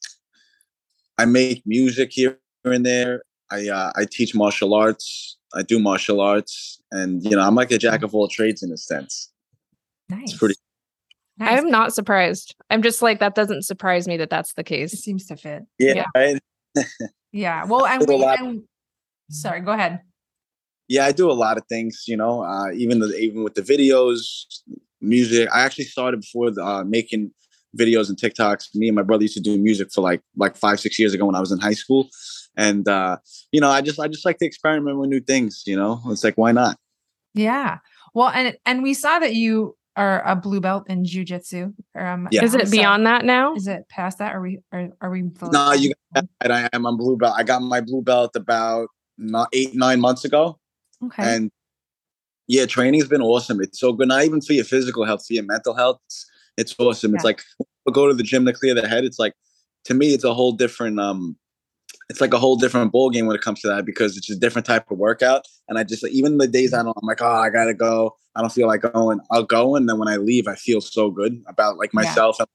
I 1.19 1.25
make 1.25 1.63
music 1.67 2.13
here 2.13 2.39
and 2.65 2.85
there. 2.87 3.23
I 3.51 3.69
uh, 3.69 3.93
I 3.97 4.05
teach 4.11 4.35
martial 4.35 4.75
arts. 4.75 5.37
I 5.55 5.63
do 5.63 5.79
martial 5.79 6.21
arts, 6.21 6.81
and 6.91 7.23
you 7.25 7.31
know, 7.31 7.41
I'm 7.43 7.55
like 7.55 7.71
a 7.71 7.79
jack 7.79 8.03
of 8.03 8.15
all 8.15 8.29
trades 8.29 8.63
in 8.63 8.71
a 8.73 8.77
sense. 8.77 9.31
Nice. 10.09 10.37
pretty- 10.37 10.55
Nice. 11.37 11.59
I'm 11.59 11.69
not 11.69 11.93
surprised. 11.93 12.55
I'm 12.71 12.81
just 12.81 13.03
like 13.03 13.19
that 13.19 13.35
doesn't 13.35 13.63
surprise 13.63 14.07
me 14.07 14.17
that 14.19 14.31
that's 14.31 14.53
the 14.55 14.61
It 14.61 14.67
case. 14.67 14.93
seems 14.93 15.27
to 15.27 15.37
fit. 15.37 15.65
Yeah. 15.81 15.95
Yeah. 15.95 16.05
Right? 16.15 16.41
Yeah. 17.33 17.65
Well, 17.65 17.85
and 17.85 18.07
do 18.07 18.13
a 18.13 18.17
we. 18.19 18.25
And, 18.25 18.63
sorry. 19.31 19.61
Go 19.61 19.73
ahead. 19.73 20.01
Yeah, 20.89 21.07
I 21.07 21.13
do 21.13 21.31
a 21.31 21.33
lot 21.33 21.57
of 21.57 21.65
things, 21.69 22.05
you 22.07 22.17
know, 22.17 22.43
uh, 22.43 22.71
even 22.73 23.01
the, 23.01 23.17
even 23.17 23.43
with 23.43 23.55
the 23.55 23.63
videos, 23.63 24.21
music. 25.01 25.49
I 25.53 25.63
actually 25.63 25.85
started 25.85 26.21
before 26.21 26.51
the, 26.51 26.65
uh, 26.65 26.85
making 26.85 27.31
videos 27.77 28.09
and 28.09 28.19
TikToks. 28.19 28.75
Me 28.75 28.89
and 28.89 28.97
my 28.97 29.03
brother 29.03 29.23
used 29.23 29.35
to 29.35 29.41
do 29.43 29.59
music 29.59 29.89
for 29.93 30.01
like 30.01 30.21
like 30.37 30.57
five 30.57 30.81
six 30.81 30.99
years 30.99 31.15
ago 31.15 31.27
when 31.27 31.35
I 31.35 31.41
was 31.41 31.53
in 31.53 31.59
high 31.59 31.75
school, 31.75 32.09
and 32.57 32.87
uh, 32.89 33.17
you 33.53 33.61
know, 33.61 33.71
I 33.71 33.81
just 33.81 33.99
I 33.99 34.09
just 34.09 34.25
like 34.25 34.39
to 34.39 34.47
experiment 34.47 34.99
with 34.99 35.11
new 35.11 35.21
things. 35.21 35.63
You 35.67 35.77
know, 35.77 36.01
it's 36.07 36.25
like 36.25 36.37
why 36.37 36.53
not? 36.53 36.79
Yeah. 37.35 37.79
Well, 38.15 38.29
and 38.29 38.57
and 38.65 38.83
we 38.83 38.95
saw 38.95 39.19
that 39.19 39.35
you 39.35 39.77
are 39.97 40.23
a 40.27 40.35
blue 40.35 40.61
belt 40.61 40.85
in 40.89 41.05
jujitsu. 41.05 41.73
Um, 41.99 42.29
Yeah. 42.31 42.45
Is 42.45 42.55
it 42.55 42.67
so- 42.69 42.71
beyond 42.71 43.07
that 43.07 43.25
now? 43.25 43.55
Is 43.55 43.67
it 43.67 43.89
past 43.89 44.19
that? 44.19 44.35
Are 44.35 44.41
we? 44.41 44.59
Are, 44.73 44.89
are 45.01 45.11
we? 45.11 45.23
No, 45.53 45.73
you 45.73 45.93
got 46.15 46.25
and 46.41 46.53
I 46.53 46.69
am 46.73 46.87
on 46.87 46.97
blue 46.97 47.17
belt. 47.17 47.35
I 47.37 47.43
got 47.43 47.63
my 47.63 47.81
blue 47.81 48.03
belt 48.03 48.37
about 48.37 48.89
not 49.19 49.49
eight 49.53 49.75
nine 49.75 50.01
months 50.01 50.25
ago, 50.25 50.59
Okay. 51.07 51.23
and 51.23 51.51
Yeah, 52.47 52.67
training's 52.67 53.09
been 53.09 53.23
awesome. 53.23 53.61
It's 53.61 53.81
so 53.81 53.93
good, 53.93 54.09
not 54.09 54.25
even 54.25 54.41
for 54.41 54.53
your 54.53 54.65
physical 54.65 55.05
health, 55.05 55.27
for 55.27 55.33
your 55.35 55.45
mental 55.45 55.75
health. 55.75 56.01
It's, 56.07 56.31
it's 56.57 56.75
awesome. 56.79 57.13
Yeah. 57.13 57.17
It's 57.17 57.25
like 57.25 57.43
go 57.93 58.09
to 58.09 58.15
the 58.15 58.23
gym 58.23 58.45
to 58.47 58.53
clear 58.53 58.75
the 58.75 58.89
head. 58.89 59.05
It's 59.05 59.19
like 59.19 59.35
to 59.85 59.95
me, 59.95 60.15
it's 60.15 60.25
a 60.25 60.35
whole 60.35 60.53
different 60.53 60.99
um 61.01 61.37
it's 62.11 62.21
like 62.21 62.35
a 62.35 62.39
whole 62.39 62.57
different 62.57 62.93
ball 62.93 63.11
game 63.11 63.27
when 63.27 63.37
it 63.37 63.43
comes 63.43 63.61
to 63.61 63.69
that 63.69 63.85
because 63.87 64.17
it's 64.17 64.31
a 64.31 64.37
different 64.37 64.67
type 64.67 64.91
of 64.91 64.99
workout. 64.99 65.47
And 65.69 65.79
I 65.79 65.85
just 65.85 66.07
even 66.07 66.39
the 66.39 66.47
days 66.47 66.75
I 66.75 66.83
don't, 66.83 66.97
I'm 67.01 67.07
like, 67.07 67.23
oh, 67.23 67.27
I 67.27 67.51
gotta 67.51 67.75
go. 67.75 68.17
I 68.35 68.41
don't 68.41 68.53
feel 68.53 68.67
like 68.67 68.83
going. 68.83 69.21
I'll 69.31 69.45
go, 69.45 69.77
and 69.77 69.89
then 69.89 69.99
when 69.99 70.09
I 70.09 70.17
leave, 70.17 70.49
I 70.49 70.57
feel 70.57 70.81
so 70.81 71.11
good 71.11 71.43
about 71.47 71.79
like 71.79 71.95
myself. 71.95 72.37
Yeah. 72.39 72.47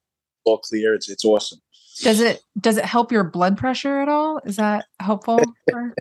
all 0.45 0.59
clear. 0.59 0.93
It's 0.93 1.09
it's 1.09 1.25
awesome. 1.25 1.59
Does 2.01 2.21
it 2.21 2.43
does 2.59 2.77
it 2.77 2.85
help 2.85 3.11
your 3.11 3.23
blood 3.23 3.57
pressure 3.57 4.01
at 4.01 4.09
all? 4.09 4.39
Is 4.45 4.57
that 4.57 4.85
helpful? 4.99 5.41
For- 5.71 5.95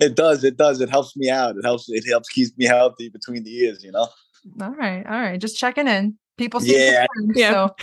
it 0.00 0.16
does. 0.16 0.44
It 0.44 0.56
does. 0.56 0.80
It 0.80 0.90
helps 0.90 1.16
me 1.16 1.30
out. 1.30 1.56
It 1.56 1.64
helps. 1.64 1.88
It 1.88 2.04
helps 2.08 2.28
keep 2.28 2.56
me 2.58 2.66
healthy 2.66 3.08
between 3.08 3.44
the 3.44 3.54
ears. 3.56 3.84
You 3.84 3.92
know. 3.92 4.08
All 4.60 4.74
right. 4.74 5.04
All 5.06 5.20
right. 5.20 5.40
Just 5.40 5.58
checking 5.58 5.88
in. 5.88 6.18
People 6.38 6.60
see 6.60 6.74
yeah, 6.74 7.06
yeah. 7.34 7.50
So 7.50 7.74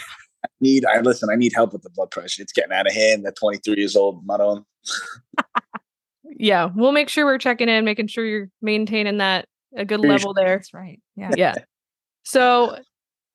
I 0.44 0.48
need 0.62 0.86
I 0.86 1.00
listen, 1.02 1.30
I 1.32 1.36
need 1.36 1.54
help 1.54 1.74
with 1.74 1.84
the 1.84 1.92
blood 1.92 2.10
pressure. 2.10 2.42
It's 2.42 2.52
getting 2.52 2.72
out 2.72 2.88
of 2.88 2.94
hand 2.94 3.26
at 3.28 3.36
23 3.36 3.76
years 3.78 3.96
old, 3.96 4.26
my 4.26 4.38
own. 4.38 4.66
yeah, 6.24 6.70
we'll 6.76 6.92
make 6.92 7.10
sure 7.10 7.26
we're 7.26 7.38
checking 7.38 7.70
in, 7.70 7.86
making 7.86 8.08
sure 8.08 8.26
you're 8.26 8.50
maintaining 8.62 9.20
that 9.20 9.48
a 9.76 9.86
good 9.86 10.00
level 10.00 10.34
there. 10.34 10.58
That's 10.58 10.74
right. 10.74 11.00
Yeah. 11.16 11.32
Yeah. 11.38 11.56
So 12.24 12.80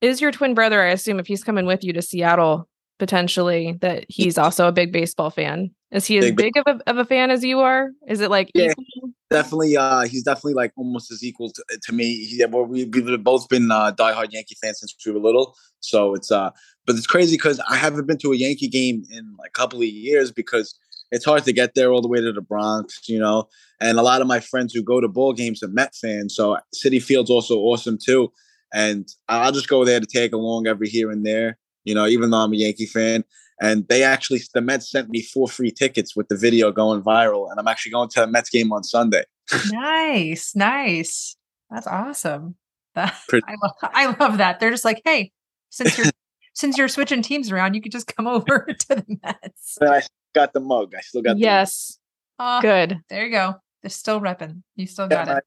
is 0.00 0.20
your 0.20 0.32
twin 0.32 0.54
brother, 0.54 0.82
I 0.82 0.88
assume 0.88 1.20
if 1.20 1.28
he's 1.28 1.44
coming 1.44 1.66
with 1.66 1.84
you 1.84 1.92
to 1.92 2.02
Seattle 2.02 2.68
potentially, 3.02 3.76
that 3.80 4.04
he's 4.08 4.38
also 4.38 4.68
a 4.68 4.72
big 4.72 4.92
baseball 4.92 5.28
fan. 5.28 5.72
Is 5.90 6.06
he 6.06 6.18
as 6.18 6.26
big, 6.26 6.36
big 6.36 6.52
of, 6.56 6.76
a, 6.76 6.90
of 6.90 6.98
a 6.98 7.04
fan 7.04 7.32
as 7.32 7.42
you 7.42 7.58
are? 7.58 7.90
Is 8.06 8.20
it 8.20 8.30
like 8.30 8.48
yeah, 8.54 8.70
equal? 8.70 9.10
definitely 9.28 9.76
uh 9.76 10.02
he's 10.02 10.22
definitely 10.22 10.54
like 10.54 10.70
almost 10.76 11.10
as 11.10 11.24
equal 11.24 11.50
to, 11.50 11.64
to 11.82 11.92
me. 11.92 12.24
He, 12.26 12.44
we, 12.46 12.84
we've 12.84 13.24
both 13.24 13.48
been 13.48 13.72
uh 13.72 13.90
diehard 13.90 14.28
Yankee 14.30 14.56
fans 14.62 14.78
since 14.78 14.94
we 15.04 15.10
were 15.10 15.18
little. 15.18 15.56
So 15.80 16.14
it's 16.14 16.30
uh 16.30 16.50
but 16.86 16.94
it's 16.94 17.08
crazy 17.08 17.34
because 17.34 17.58
I 17.68 17.74
haven't 17.74 18.06
been 18.06 18.18
to 18.18 18.32
a 18.32 18.36
Yankee 18.36 18.68
game 18.68 19.02
in 19.10 19.34
like 19.36 19.48
a 19.48 19.58
couple 19.58 19.80
of 19.80 19.88
years 19.88 20.30
because 20.30 20.78
it's 21.10 21.24
hard 21.24 21.42
to 21.42 21.52
get 21.52 21.74
there 21.74 21.90
all 21.90 22.02
the 22.02 22.08
way 22.08 22.20
to 22.20 22.32
the 22.32 22.40
Bronx, 22.40 23.08
you 23.08 23.18
know. 23.18 23.48
And 23.80 23.98
a 23.98 24.02
lot 24.02 24.20
of 24.20 24.28
my 24.28 24.38
friends 24.38 24.72
who 24.72 24.84
go 24.84 25.00
to 25.00 25.08
ball 25.08 25.32
games 25.32 25.60
are 25.64 25.68
Met 25.68 25.92
fans, 25.96 26.36
so 26.36 26.56
Citi 26.72 27.02
Field's 27.02 27.30
also 27.30 27.58
awesome 27.58 27.98
too. 27.98 28.32
And 28.72 29.08
I'll 29.28 29.52
just 29.52 29.68
go 29.68 29.84
there 29.84 29.98
to 29.98 30.06
tag 30.06 30.32
along 30.32 30.68
every 30.68 30.88
here 30.88 31.10
and 31.10 31.26
there, 31.26 31.58
you 31.84 31.94
know, 31.94 32.06
even 32.06 32.30
though 32.30 32.38
I'm 32.38 32.52
a 32.52 32.56
Yankee 32.56 32.86
fan. 32.86 33.24
And 33.60 33.86
they 33.86 34.02
actually, 34.02 34.40
the 34.54 34.60
Mets 34.60 34.90
sent 34.90 35.08
me 35.08 35.22
four 35.22 35.46
free 35.46 35.70
tickets 35.70 36.16
with 36.16 36.26
the 36.28 36.36
video 36.36 36.72
going 36.72 37.00
viral, 37.02 37.48
and 37.48 37.60
I'm 37.60 37.68
actually 37.68 37.92
going 37.92 38.08
to 38.10 38.24
a 38.24 38.26
Mets 38.26 38.50
game 38.50 38.72
on 38.72 38.82
Sunday. 38.82 39.22
nice, 39.70 40.56
nice. 40.56 41.36
That's 41.70 41.86
awesome. 41.86 42.56
That, 42.94 43.14
I, 43.32 43.54
love, 43.62 43.72
I 43.82 44.16
love 44.18 44.38
that. 44.38 44.58
They're 44.60 44.70
just 44.70 44.84
like, 44.84 45.00
hey, 45.04 45.32
since 45.70 45.96
you're 45.96 46.06
since 46.54 46.76
you're 46.76 46.88
switching 46.88 47.22
teams 47.22 47.50
around, 47.50 47.74
you 47.74 47.80
could 47.80 47.92
just 47.92 48.14
come 48.14 48.26
over 48.26 48.66
to 48.78 48.88
the 48.88 49.18
Mets. 49.22 49.78
I 49.80 50.02
got 50.34 50.52
the 50.52 50.60
mug. 50.60 50.94
I 50.96 51.00
still 51.00 51.22
got. 51.22 51.38
Yes. 51.38 51.98
Uh, 52.38 52.60
Good. 52.60 53.00
There 53.08 53.24
you 53.24 53.32
go. 53.32 53.54
They're 53.82 53.90
still 53.90 54.20
repping. 54.20 54.62
You 54.76 54.86
still 54.86 55.08
got 55.08 55.26
yeah, 55.26 55.38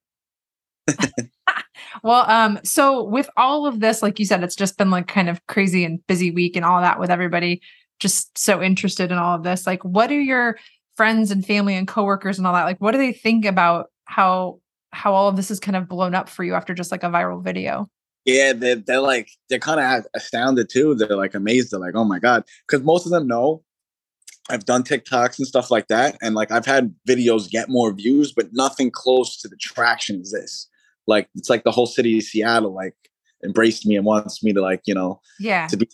it. 1.17 1.29
Well, 2.03 2.29
um, 2.29 2.59
so 2.63 3.03
with 3.03 3.29
all 3.37 3.67
of 3.67 3.79
this, 3.79 4.01
like 4.01 4.19
you 4.19 4.25
said, 4.25 4.43
it's 4.43 4.55
just 4.55 4.77
been 4.77 4.91
like 4.91 5.07
kind 5.07 5.29
of 5.29 5.45
crazy 5.47 5.83
and 5.83 6.05
busy 6.07 6.31
week 6.31 6.55
and 6.55 6.65
all 6.65 6.81
that 6.81 6.99
with 6.99 7.09
everybody 7.09 7.61
just 7.99 8.37
so 8.37 8.61
interested 8.61 9.11
in 9.11 9.17
all 9.17 9.35
of 9.35 9.43
this. 9.43 9.65
Like, 9.65 9.83
what 9.83 10.11
are 10.11 10.19
your 10.19 10.57
friends 10.97 11.31
and 11.31 11.45
family 11.45 11.75
and 11.75 11.87
coworkers 11.87 12.37
and 12.37 12.47
all 12.47 12.53
that? 12.53 12.63
Like, 12.63 12.81
what 12.81 12.91
do 12.91 12.97
they 12.97 13.13
think 13.13 13.45
about 13.45 13.89
how 14.05 14.59
how 14.91 15.13
all 15.13 15.27
of 15.27 15.35
this 15.35 15.51
is 15.51 15.59
kind 15.59 15.75
of 15.75 15.89
blown 15.89 16.15
up 16.15 16.29
for 16.29 16.43
you 16.43 16.53
after 16.53 16.73
just 16.73 16.91
like 16.91 17.03
a 17.03 17.09
viral 17.09 17.43
video? 17.43 17.89
Yeah, 18.23 18.53
they're, 18.53 18.77
they're 18.77 19.01
like, 19.01 19.29
they're 19.49 19.59
kind 19.59 19.79
of 19.79 20.07
astounded 20.15 20.69
too. 20.69 20.95
They're 20.95 21.15
like 21.15 21.35
amazed. 21.35 21.71
They're 21.71 21.79
like, 21.79 21.95
oh 21.95 22.05
my 22.05 22.17
God. 22.17 22.43
Because 22.67 22.83
most 22.83 23.05
of 23.05 23.11
them 23.11 23.27
know 23.27 23.61
I've 24.49 24.65
done 24.65 24.83
TikToks 24.83 25.37
and 25.37 25.47
stuff 25.47 25.69
like 25.69 25.87
that. 25.87 26.17
And 26.21 26.33
like, 26.33 26.51
I've 26.51 26.65
had 26.65 26.93
videos 27.07 27.49
get 27.49 27.69
more 27.69 27.93
views, 27.93 28.31
but 28.31 28.47
nothing 28.51 28.89
close 28.89 29.37
to 29.41 29.47
the 29.47 29.57
traction 29.57 30.21
as 30.21 30.31
this. 30.31 30.67
Like, 31.07 31.29
it's 31.35 31.49
like 31.49 31.63
the 31.63 31.71
whole 31.71 31.85
city 31.85 32.17
of 32.17 32.23
Seattle, 32.23 32.73
like, 32.73 32.95
embraced 33.43 33.85
me 33.85 33.95
and 33.95 34.05
wants 34.05 34.43
me 34.43 34.53
to, 34.53 34.61
like, 34.61 34.81
you 34.85 34.93
know, 34.93 35.21
yeah, 35.39 35.67
to 35.67 35.77
be, 35.77 35.89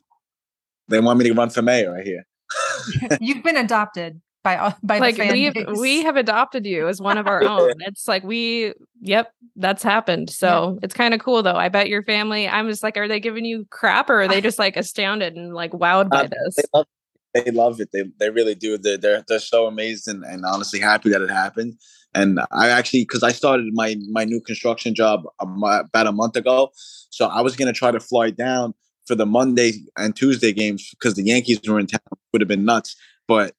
they 0.87 0.99
want 0.99 1.19
me 1.19 1.27
to 1.27 1.33
run 1.33 1.49
for 1.49 1.61
mayor 1.61 1.93
right 1.93 2.05
here. 2.05 2.25
You've 3.19 3.43
been 3.43 3.57
adopted 3.57 4.21
by 4.43 4.73
by 4.83 4.97
like 4.97 5.17
we 5.17 5.51
we 5.79 6.03
have 6.03 6.15
adopted 6.15 6.65
you 6.65 6.87
as 6.87 7.01
one 7.01 7.17
of 7.17 7.27
our 7.27 7.43
own. 7.47 7.73
It's 7.79 8.07
like 8.07 8.23
we 8.23 8.73
yep, 9.01 9.33
that's 9.55 9.83
happened. 9.83 10.29
So 10.29 10.73
yeah. 10.73 10.79
it's 10.83 10.93
kind 10.93 11.13
of 11.13 11.19
cool 11.19 11.43
though. 11.43 11.55
I 11.55 11.69
bet 11.69 11.89
your 11.89 12.03
family. 12.03 12.47
I'm 12.47 12.67
just 12.67 12.83
like, 12.83 12.97
are 12.97 13.07
they 13.07 13.19
giving 13.19 13.45
you 13.45 13.65
crap 13.69 14.09
or 14.09 14.21
are 14.21 14.27
they 14.27 14.41
just 14.41 14.59
like 14.59 14.77
astounded 14.77 15.35
and 15.35 15.53
like 15.53 15.71
wowed 15.71 16.09
by 16.09 16.23
uh, 16.23 16.27
this? 16.27 16.55
They 16.55 16.63
love, 16.73 16.87
they 17.33 17.51
love 17.51 17.81
it. 17.81 17.89
They 17.93 18.03
they 18.19 18.29
really 18.29 18.55
do. 18.55 18.77
They're 18.77 18.97
they're, 18.97 19.23
they're 19.27 19.39
so 19.39 19.67
amazed 19.67 20.07
and, 20.07 20.23
and 20.23 20.43
honestly 20.45 20.79
happy 20.79 21.09
that 21.09 21.21
it 21.21 21.29
happened. 21.29 21.77
And 22.13 22.39
I 22.51 22.69
actually, 22.69 23.03
because 23.03 23.23
I 23.23 23.31
started 23.31 23.73
my 23.73 23.95
my 24.09 24.25
new 24.25 24.41
construction 24.41 24.93
job 24.95 25.23
about 25.39 26.07
a 26.07 26.11
month 26.11 26.35
ago, 26.35 26.71
so 27.09 27.27
I 27.27 27.41
was 27.41 27.55
gonna 27.55 27.73
try 27.73 27.91
to 27.91 27.99
fly 27.99 28.31
down 28.31 28.73
for 29.05 29.15
the 29.15 29.25
Monday 29.25 29.73
and 29.97 30.15
Tuesday 30.15 30.51
games 30.51 30.89
because 30.91 31.15
the 31.15 31.23
Yankees 31.23 31.61
were 31.67 31.79
in 31.79 31.87
town. 31.87 32.01
Would 32.33 32.41
have 32.41 32.47
been 32.47 32.65
nuts, 32.65 32.95
but 33.27 33.55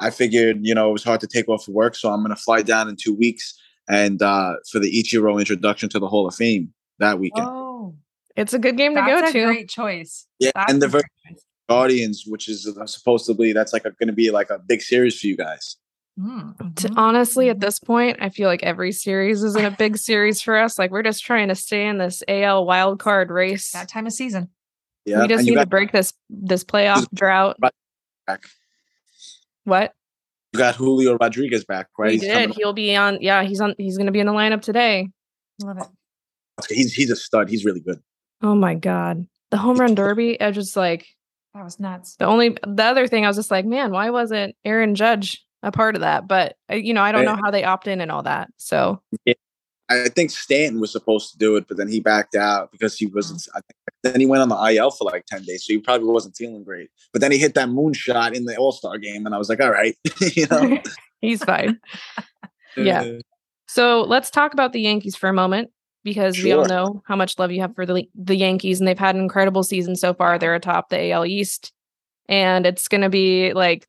I 0.00 0.10
figured, 0.10 0.58
you 0.62 0.74
know, 0.74 0.90
it 0.90 0.92
was 0.92 1.04
hard 1.04 1.20
to 1.20 1.26
take 1.26 1.48
off 1.48 1.68
of 1.68 1.74
work, 1.74 1.94
so 1.94 2.10
I'm 2.10 2.20
going 2.20 2.34
to 2.34 2.40
fly 2.40 2.62
down 2.62 2.88
in 2.88 2.96
two 2.96 3.14
weeks 3.14 3.58
and 3.88 4.20
uh, 4.20 4.54
for 4.70 4.78
the 4.78 4.90
Ichiro 4.90 5.38
introduction 5.38 5.88
to 5.90 5.98
the 5.98 6.08
Hall 6.08 6.26
of 6.26 6.34
Fame 6.34 6.72
that 6.98 7.18
weekend. 7.18 7.46
Oh, 7.48 7.94
it's 8.36 8.52
a 8.52 8.58
good 8.58 8.76
game 8.76 8.94
to 8.94 9.00
go 9.02 9.30
to. 9.30 9.44
Great 9.44 9.68
choice. 9.68 10.26
Yeah, 10.38 10.50
that's 10.54 10.72
and 10.72 10.82
the 10.82 11.04
Guardians, 11.68 12.24
which 12.26 12.48
is 12.48 12.68
supposedly 12.86 13.52
that's 13.52 13.72
like 13.72 13.84
going 13.84 14.06
to 14.06 14.12
be 14.12 14.30
like 14.30 14.50
a 14.50 14.58
big 14.58 14.82
series 14.82 15.18
for 15.18 15.26
you 15.26 15.36
guys. 15.36 15.76
Mm-hmm. 16.18 16.72
To, 16.74 16.92
honestly, 16.96 17.50
at 17.50 17.60
this 17.60 17.78
point, 17.78 18.18
I 18.20 18.30
feel 18.30 18.48
like 18.48 18.62
every 18.62 18.92
series 18.92 19.42
isn't 19.42 19.64
a 19.64 19.70
big 19.70 19.98
series 19.98 20.40
for 20.40 20.56
us. 20.56 20.78
Like 20.78 20.90
we're 20.90 21.02
just 21.02 21.24
trying 21.24 21.48
to 21.48 21.54
stay 21.54 21.86
in 21.86 21.98
this 21.98 22.22
AL 22.26 22.64
wild 22.64 22.98
card 22.98 23.30
race. 23.30 23.70
That 23.72 23.88
time 23.88 24.06
of 24.06 24.12
season. 24.12 24.48
Yeah, 25.04 25.22
we 25.22 25.28
just 25.28 25.44
need 25.44 25.54
got- 25.54 25.64
to 25.64 25.68
break 25.68 25.92
this 25.92 26.12
this 26.30 26.64
playoff 26.64 27.06
drought. 27.14 27.58
Back. 28.26 28.44
What? 29.64 29.92
You 30.52 30.58
got 30.58 30.76
Julio 30.76 31.16
Rodriguez 31.18 31.64
back, 31.64 31.88
right? 31.98 32.12
He 32.12 32.18
did. 32.18 32.54
He'll 32.54 32.72
be 32.72 32.96
on. 32.96 33.18
Yeah, 33.20 33.42
he's 33.42 33.60
on. 33.60 33.74
He's 33.76 33.96
going 33.98 34.06
to 34.06 34.12
be 34.12 34.20
in 34.20 34.26
the 34.26 34.32
lineup 34.32 34.62
today. 34.62 35.10
Love 35.62 35.78
it. 35.78 35.86
He's 36.70 36.94
he's 36.94 37.10
a 37.10 37.16
stud. 37.16 37.50
He's 37.50 37.64
really 37.64 37.80
good. 37.80 38.00
Oh 38.42 38.54
my 38.54 38.74
god, 38.74 39.26
the 39.50 39.58
home 39.58 39.76
run 39.76 39.94
derby! 39.94 40.40
I 40.40 40.50
just 40.50 40.76
like 40.76 41.06
that 41.54 41.62
was 41.62 41.78
nuts. 41.78 42.16
The 42.16 42.24
only 42.24 42.56
the 42.66 42.84
other 42.84 43.06
thing 43.06 43.24
I 43.24 43.28
was 43.28 43.36
just 43.36 43.50
like, 43.50 43.66
man, 43.66 43.90
why 43.92 44.10
wasn't 44.10 44.56
Aaron 44.64 44.94
Judge 44.94 45.44
a 45.62 45.72
part 45.72 45.94
of 45.94 46.00
that? 46.02 46.28
But 46.28 46.56
uh, 46.70 46.76
you 46.76 46.94
know, 46.94 47.02
I 47.02 47.12
don't 47.12 47.24
know 47.24 47.38
how 47.42 47.50
they 47.50 47.64
opt 47.64 47.86
in 47.86 48.00
and 48.00 48.10
all 48.10 48.22
that. 48.22 48.48
So 48.56 49.00
yeah. 49.24 49.34
I 49.88 50.08
think 50.08 50.30
Stanton 50.30 50.80
was 50.80 50.90
supposed 50.90 51.30
to 51.32 51.38
do 51.38 51.56
it, 51.56 51.68
but 51.68 51.76
then 51.76 51.88
he 51.88 52.00
backed 52.00 52.34
out 52.34 52.72
because 52.72 52.98
he 52.98 53.06
wasn't. 53.06 53.40
Mm. 53.40 53.60
then 54.02 54.20
he 54.20 54.26
went 54.26 54.42
on 54.42 54.48
the 54.48 54.74
IL 54.74 54.90
for 54.90 55.04
like 55.04 55.26
ten 55.26 55.44
days, 55.44 55.64
so 55.64 55.72
he 55.72 55.78
probably 55.78 56.08
wasn't 56.08 56.36
feeling 56.36 56.64
great. 56.64 56.90
But 57.12 57.20
then 57.20 57.30
he 57.30 57.38
hit 57.38 57.54
that 57.54 57.68
moonshot 57.68 58.34
in 58.34 58.46
the 58.46 58.56
All 58.56 58.72
Star 58.72 58.98
game, 58.98 59.26
and 59.26 59.34
I 59.34 59.38
was 59.38 59.48
like, 59.48 59.60
all 59.60 59.70
right, 59.70 59.96
you 60.34 60.46
know, 60.50 60.78
he's 61.20 61.44
fine. 61.44 61.78
yeah. 62.76 63.18
So 63.68 64.02
let's 64.02 64.30
talk 64.30 64.52
about 64.52 64.72
the 64.72 64.80
Yankees 64.80 65.16
for 65.16 65.28
a 65.28 65.32
moment 65.32 65.70
because 66.02 66.36
sure. 66.36 66.44
we 66.44 66.52
all 66.52 66.66
know 66.66 67.02
how 67.06 67.16
much 67.16 67.38
love 67.38 67.52
you 67.52 67.60
have 67.60 67.74
for 67.74 67.86
the 67.86 68.08
the 68.14 68.36
Yankees, 68.36 68.80
and 68.80 68.88
they've 68.88 68.98
had 68.98 69.14
an 69.14 69.20
incredible 69.20 69.62
season 69.62 69.94
so 69.94 70.14
far. 70.14 70.36
They're 70.38 70.54
atop 70.56 70.88
the 70.88 71.12
AL 71.12 71.26
East, 71.26 71.72
and 72.28 72.66
it's 72.66 72.88
going 72.88 73.02
to 73.02 73.08
be 73.08 73.52
like 73.52 73.86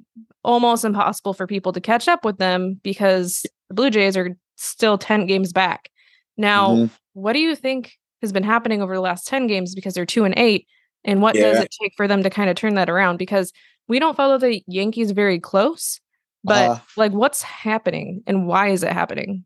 almost 0.48 0.86
impossible 0.86 1.34
for 1.34 1.46
people 1.46 1.74
to 1.74 1.82
catch 1.82 2.08
up 2.08 2.24
with 2.24 2.38
them 2.38 2.80
because 2.82 3.46
the 3.68 3.76
Blue 3.76 3.90
Jays 3.90 4.16
are 4.16 4.36
still 4.56 4.98
10 4.98 5.28
games 5.28 5.52
back. 5.52 5.90
Now, 6.38 6.70
mm-hmm. 6.70 6.86
what 7.14 7.34
do 7.34 7.40
you 7.40 7.56
think 7.56 7.94
has 8.22 8.32
been 8.32 8.44
happening 8.44 8.82
over 8.82 8.96
the 8.96 9.02
last 9.02 9.28
10 9.28 9.46
games 9.48 9.76
because 9.76 9.94
they're 9.94 10.06
2 10.06 10.24
and 10.24 10.34
8 10.38 10.66
and 11.04 11.22
what 11.22 11.36
yeah. 11.36 11.52
does 11.52 11.60
it 11.60 11.76
take 11.80 11.94
for 11.98 12.08
them 12.08 12.24
to 12.24 12.30
kind 12.30 12.50
of 12.50 12.56
turn 12.56 12.76
that 12.76 12.90
around 12.90 13.18
because 13.18 13.52
we 13.90 14.00
don't 14.00 14.16
follow 14.16 14.38
the 14.38 14.64
Yankees 14.68 15.12
very 15.12 15.40
close, 15.40 16.00
but 16.44 16.70
uh, 16.70 16.80
like 16.96 17.12
what's 17.12 17.42
happening 17.42 18.24
and 18.26 18.48
why 18.48 18.70
is 18.70 18.84
it 18.84 18.92
happening? 18.92 19.46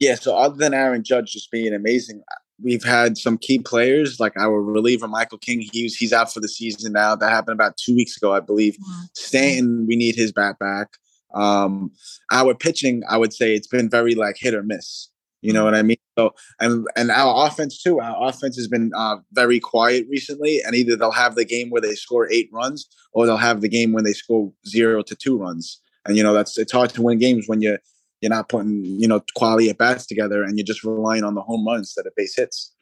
Yeah, 0.00 0.16
so 0.16 0.36
other 0.36 0.56
than 0.56 0.74
Aaron 0.74 1.02
Judge 1.02 1.32
just 1.32 1.50
being 1.50 1.72
amazing, 1.72 2.22
we've 2.62 2.84
had 2.84 3.18
some 3.18 3.38
key 3.38 3.58
players 3.58 4.20
like 4.20 4.36
our 4.36 4.62
reliever 4.62 5.08
Michael 5.08 5.38
King. 5.38 5.60
He's 5.72 5.96
he's 5.96 6.12
out 6.12 6.32
for 6.32 6.40
the 6.40 6.48
season 6.48 6.92
now. 6.92 7.14
That 7.14 7.30
happened 7.30 7.54
about 7.54 7.76
two 7.76 7.94
weeks 7.94 8.16
ago, 8.16 8.34
I 8.34 8.40
believe. 8.40 8.76
Stanton, 9.14 9.86
we 9.86 9.96
need 9.96 10.14
his 10.14 10.32
bat 10.32 10.58
back. 10.58 10.88
Um, 11.34 11.90
our 12.30 12.54
pitching, 12.54 13.02
I 13.08 13.16
would 13.16 13.32
say 13.32 13.54
it's 13.54 13.66
been 13.66 13.88
very 13.88 14.14
like 14.14 14.36
hit 14.38 14.54
or 14.54 14.62
miss. 14.62 15.08
You 15.40 15.52
know 15.52 15.64
what 15.64 15.74
I 15.74 15.82
mean? 15.82 15.96
So 16.16 16.34
and 16.60 16.86
and 16.94 17.10
our 17.10 17.46
offense 17.46 17.82
too. 17.82 18.00
Our 18.00 18.28
offense 18.28 18.56
has 18.56 18.68
been 18.68 18.92
uh, 18.96 19.16
very 19.32 19.58
quiet 19.58 20.06
recently, 20.08 20.60
and 20.64 20.74
either 20.74 20.94
they'll 20.94 21.10
have 21.10 21.34
the 21.34 21.44
game 21.44 21.70
where 21.70 21.80
they 21.80 21.94
score 21.94 22.30
eight 22.30 22.48
runs, 22.52 22.86
or 23.12 23.26
they'll 23.26 23.36
have 23.36 23.60
the 23.60 23.68
game 23.68 23.92
when 23.92 24.04
they 24.04 24.12
score 24.12 24.52
zero 24.66 25.02
to 25.02 25.16
two 25.16 25.36
runs. 25.36 25.80
And 26.06 26.16
you 26.16 26.22
know 26.22 26.32
that's 26.32 26.58
it's 26.58 26.72
hard 26.72 26.90
to 26.90 27.02
win 27.02 27.18
games 27.18 27.48
when 27.48 27.60
you 27.60 27.78
you're 28.22 28.30
not 28.30 28.48
putting 28.48 28.84
you 28.84 29.06
know 29.06 29.22
quality 29.34 29.68
at 29.68 29.76
bats 29.76 30.06
together, 30.06 30.42
and 30.42 30.56
you're 30.56 30.64
just 30.64 30.84
relying 30.84 31.24
on 31.24 31.34
the 31.34 31.42
home 31.42 31.66
runs 31.66 31.80
instead 31.88 32.06
of 32.06 32.14
base 32.14 32.34
hits. 32.36 32.72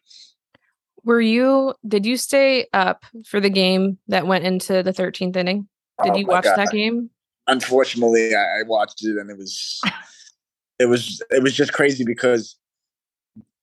Were 1.02 1.20
you? 1.20 1.74
Did 1.88 2.04
you 2.06 2.16
stay 2.18 2.66
up 2.74 3.04
for 3.26 3.40
the 3.40 3.50
game 3.50 3.98
that 4.08 4.26
went 4.26 4.44
into 4.44 4.82
the 4.82 4.92
13th 4.92 5.34
inning? 5.34 5.66
Did 6.04 6.14
Oh 6.14 6.18
you 6.18 6.26
watch 6.26 6.44
God. 6.44 6.56
that 6.56 6.70
game? 6.70 7.10
Unfortunately, 7.46 8.34
I, 8.36 8.60
I 8.60 8.62
watched 8.66 9.02
it, 9.02 9.16
and 9.16 9.30
it 9.30 9.38
was 9.38 9.80
it 10.78 10.86
was 10.86 11.22
it 11.30 11.42
was 11.42 11.54
just 11.54 11.72
crazy 11.72 12.04
because 12.04 12.56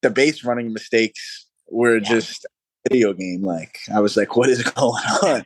the 0.01 0.09
base 0.09 0.43
running 0.43 0.73
mistakes 0.73 1.45
were 1.69 1.97
Yeah. 1.97 2.09
just 2.09 2.45
video 2.89 3.13
game 3.13 3.43
like. 3.43 3.79
I 3.93 3.99
was 3.99 4.17
like, 4.17 4.35
what 4.35 4.49
is 4.49 4.63
going 4.71 5.03
on? 5.23 5.45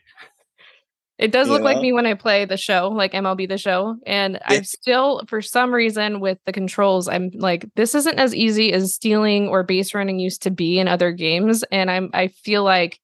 It 1.21 1.31
does 1.31 1.49
look 1.49 1.61
like 1.61 1.79
me 1.79 1.93
when 1.93 2.07
I 2.07 2.15
play 2.15 2.45
the 2.45 2.57
show, 2.57 2.89
like 2.89 3.13
MLB 3.13 3.47
the 3.47 3.59
show. 3.59 3.95
And 4.07 4.39
I've 4.45 4.65
still, 4.65 5.21
for 5.27 5.39
some 5.39 5.71
reason, 5.71 6.19
with 6.19 6.39
the 6.45 6.51
controls, 6.51 7.07
I'm 7.07 7.29
like, 7.35 7.65
this 7.75 7.93
isn't 7.93 8.17
as 8.17 8.33
easy 8.33 8.73
as 8.73 8.95
stealing 8.95 9.47
or 9.47 9.61
base 9.61 9.93
running 9.93 10.17
used 10.17 10.41
to 10.41 10.51
be 10.51 10.79
in 10.79 10.87
other 10.87 11.11
games. 11.11 11.63
And 11.71 11.91
I'm 11.91 12.09
I 12.13 12.29
feel 12.29 12.63
like 12.63 12.99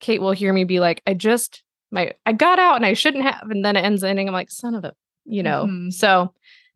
Kate 0.00 0.20
will 0.20 0.32
hear 0.32 0.52
me 0.52 0.64
be 0.64 0.80
like, 0.80 1.00
I 1.06 1.14
just 1.14 1.62
my 1.92 2.12
I 2.26 2.32
got 2.32 2.58
out 2.58 2.74
and 2.74 2.84
I 2.84 2.94
shouldn't 2.94 3.24
have, 3.24 3.48
and 3.48 3.64
then 3.64 3.76
it 3.76 3.84
ends 3.84 4.02
the 4.02 4.10
inning. 4.10 4.26
I'm 4.26 4.34
like, 4.34 4.50
son 4.50 4.74
of 4.74 4.84
a, 4.84 4.92
you 5.24 5.44
know. 5.44 5.66
Mhm. 5.66 5.92
So 5.92 6.34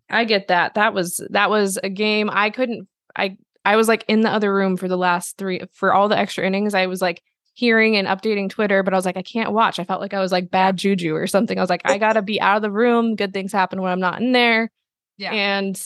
I 0.09 0.25
get 0.25 0.47
that. 0.47 0.75
That 0.75 0.95
was 0.95 1.21
that 1.31 1.51
was 1.51 1.77
a 1.83 1.91
game 1.91 2.31
I 2.33 2.51
couldn't 2.51 2.87
I 3.17 3.37
I 3.65 3.75
was 3.75 3.89
like 3.89 4.05
in 4.07 4.21
the 4.21 4.31
other 4.31 4.55
room 4.55 4.77
for 4.77 4.87
the 4.87 4.97
last 4.97 5.37
three 5.39 5.61
for 5.73 5.93
all 5.93 6.09
the 6.09 6.17
extra 6.17 6.47
innings. 6.47 6.73
I 6.73 6.87
was 6.87 7.03
like 7.03 7.21
hearing 7.59 7.97
and 7.97 8.07
updating 8.07 8.49
Twitter, 8.49 8.85
but 8.85 8.95
I 8.95 8.97
was 8.97 9.05
like, 9.05 9.17
I 9.17 9.23
can't 9.23 9.51
watch. 9.51 9.81
I 9.81 9.85
felt 9.85 10.01
like 10.01 10.15
I 10.15 10.21
was 10.21 10.31
like 10.31 10.49
bad 10.49 10.77
juju 10.77 11.17
or 11.17 11.27
something. 11.27 11.59
I 11.59 11.61
was 11.61 11.69
like, 11.71 11.81
I 11.85 11.99
gotta 11.99 12.23
be 12.23 12.41
out 12.41 12.55
of 12.55 12.63
the 12.63 12.71
room. 12.71 13.17
Good 13.17 13.33
things 13.33 13.53
happen 13.53 13.83
when 13.83 13.91
I'm 13.91 13.99
not 13.99 14.23
in 14.23 14.31
there. 14.31 14.71
Yeah. 15.17 15.33
And 15.33 15.77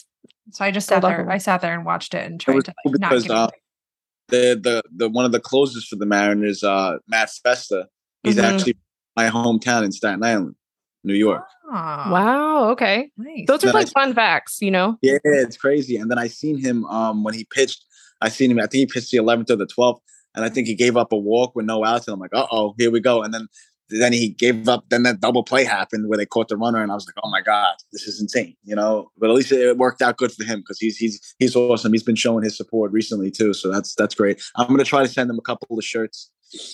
So 0.50 0.64
I 0.66 0.70
just 0.70 0.86
sat 0.86 1.00
there. 1.00 1.30
I 1.30 1.38
sat 1.38 1.62
there 1.62 1.72
and 1.72 1.86
watched 1.86 2.12
it 2.12 2.26
and 2.26 2.38
tried 2.38 2.56
was 2.56 2.64
to 2.64 2.74
cool 2.84 2.92
like, 2.92 3.00
not 3.00 3.08
because 3.08 3.22
get 3.22 3.30
uh, 3.32 3.48
the 4.28 4.60
the 4.62 4.82
the 4.94 5.08
one 5.08 5.24
of 5.24 5.32
the 5.32 5.40
closers 5.40 5.86
for 5.88 5.96
the 5.96 6.04
Mariners, 6.04 6.62
uh, 6.62 6.98
Matt 7.08 7.30
Festa, 7.42 7.88
he's 8.22 8.36
Mhm. 8.36 8.42
actually 8.42 8.76
my 9.16 9.30
hometown 9.30 9.82
in 9.82 9.92
Staten 9.92 10.22
Island, 10.22 10.54
New 11.04 11.14
York. 11.14 11.46
Aw, 11.72 12.12
wow, 12.12 12.68
okay. 12.72 13.10
nice. 13.16 13.46
Those 13.46 13.64
are 13.64 13.68
Then 13.68 13.76
I- 13.76 13.78
like 13.80 13.88
fun 13.92 14.12
facts, 14.12 14.58
you 14.60 14.70
know? 14.70 14.98
Yeah, 15.00 15.16
it's 15.24 15.56
crazy. 15.56 15.96
And 15.96 16.10
then 16.10 16.18
I 16.18 16.28
seen 16.28 16.58
him 16.58 16.84
um 16.86 17.24
when 17.24 17.32
he 17.32 17.44
pitched. 17.44 17.82
I 18.20 18.28
seen 18.28 18.50
him. 18.50 18.58
I 18.58 18.62
think 18.66 18.72
he 18.74 18.86
pitched 18.86 19.10
the 19.10 19.16
11th 19.18 19.50
or 19.50 19.56
the 19.56 19.66
12th, 19.66 20.00
and 20.34 20.44
I 20.44 20.48
think 20.48 20.66
he 20.66 20.74
gave 20.74 20.96
up 20.96 21.12
a 21.12 21.16
walk 21.16 21.54
with 21.54 21.66
no 21.66 21.84
outs. 21.84 22.06
And 22.06 22.14
I'm 22.14 22.20
like, 22.20 22.34
uh 22.34 22.46
oh, 22.50 22.74
here 22.78 22.90
we 22.90 23.00
go. 23.00 23.22
And 23.22 23.32
then 23.32 23.48
then 24.00 24.12
he 24.12 24.30
gave 24.30 24.68
up. 24.68 24.84
Then 24.88 25.02
that 25.04 25.20
double 25.20 25.42
play 25.42 25.64
happened 25.64 26.08
where 26.08 26.16
they 26.16 26.26
caught 26.26 26.48
the 26.48 26.56
runner, 26.56 26.82
and 26.82 26.90
I 26.90 26.94
was 26.94 27.06
like, 27.06 27.16
oh 27.22 27.30
my 27.30 27.42
god, 27.42 27.74
this 27.92 28.06
is 28.06 28.20
insane, 28.20 28.56
you 28.64 28.74
know. 28.74 29.10
But 29.18 29.30
at 29.30 29.36
least 29.36 29.52
it 29.52 29.76
worked 29.76 30.02
out 30.02 30.16
good 30.16 30.32
for 30.32 30.44
him 30.44 30.60
because 30.60 30.78
he's 30.78 30.96
he's 30.96 31.34
he's 31.38 31.54
awesome. 31.54 31.92
He's 31.92 32.02
been 32.02 32.16
showing 32.16 32.44
his 32.44 32.56
support 32.56 32.92
recently 32.92 33.30
too, 33.30 33.52
so 33.52 33.70
that's 33.70 33.94
that's 33.94 34.14
great. 34.14 34.42
I'm 34.56 34.68
gonna 34.68 34.84
try 34.84 35.02
to 35.02 35.08
send 35.08 35.30
him 35.30 35.38
a 35.38 35.42
couple 35.42 35.78
of 35.78 35.84
shirts. 35.84 36.30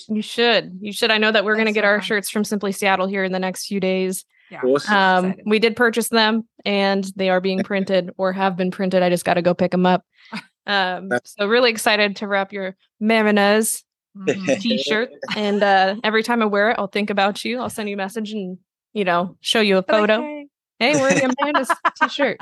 You 0.07 0.21
should. 0.21 0.77
You 0.81 0.91
should. 0.91 1.11
I 1.11 1.17
know 1.17 1.31
that 1.31 1.45
we're 1.45 1.55
gonna 1.57 1.71
get 1.71 1.83
so 1.83 1.87
our 1.87 1.99
fun. 1.99 2.05
shirts 2.05 2.29
from 2.29 2.43
Simply 2.43 2.71
Seattle 2.71 3.07
here 3.07 3.23
in 3.23 3.31
the 3.31 3.39
next 3.39 3.67
few 3.67 3.79
days. 3.79 4.25
yeah. 4.49 4.61
Awesome. 4.61 4.95
Um, 4.95 5.35
we 5.45 5.59
did 5.59 5.75
purchase 5.75 6.09
them 6.09 6.47
and 6.65 7.05
they 7.15 7.29
are 7.29 7.41
being 7.41 7.63
printed 7.63 8.11
or 8.17 8.33
have 8.33 8.57
been 8.57 8.71
printed. 8.71 9.03
I 9.03 9.09
just 9.09 9.25
got 9.25 9.35
to 9.35 9.41
go 9.41 9.53
pick 9.53 9.71
them 9.71 9.85
up. 9.85 10.03
Um, 10.69 11.09
so 11.25 11.47
really 11.47 11.71
excited 11.71 12.15
to 12.17 12.27
wrap 12.27 12.53
your 12.53 12.75
Mariners 12.99 13.83
Mhm. 14.17 14.59
t-shirt. 14.61 15.09
and 15.37 15.61
uh, 15.63 15.95
every 16.03 16.23
time 16.23 16.41
I 16.41 16.45
wear 16.45 16.71
it, 16.71 16.75
I'll 16.79 16.87
think 16.87 17.09
about 17.09 17.45
you. 17.45 17.59
I'll 17.59 17.69
send 17.69 17.89
you 17.89 17.95
a 17.95 17.97
message 17.97 18.31
and 18.33 18.57
you 18.93 19.03
know 19.05 19.37
show 19.41 19.61
you 19.61 19.77
a 19.77 19.81
But, 19.83 19.93
like, 19.93 20.01
photo. 20.09 20.21
hey, 20.21 20.47
Hey, 20.79 20.93
we're 20.99 21.13
the 21.13 21.33
Mariners 21.41 21.69
t-shirt. 22.01 22.37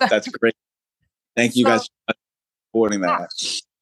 that's 0.00 0.28
great. 0.28 0.54
Thank 1.36 1.56
you 1.56 1.64
So- 1.64 1.70
guys 1.70 1.88
for 2.06 2.14
supporting 2.70 3.00
that. 3.02 3.30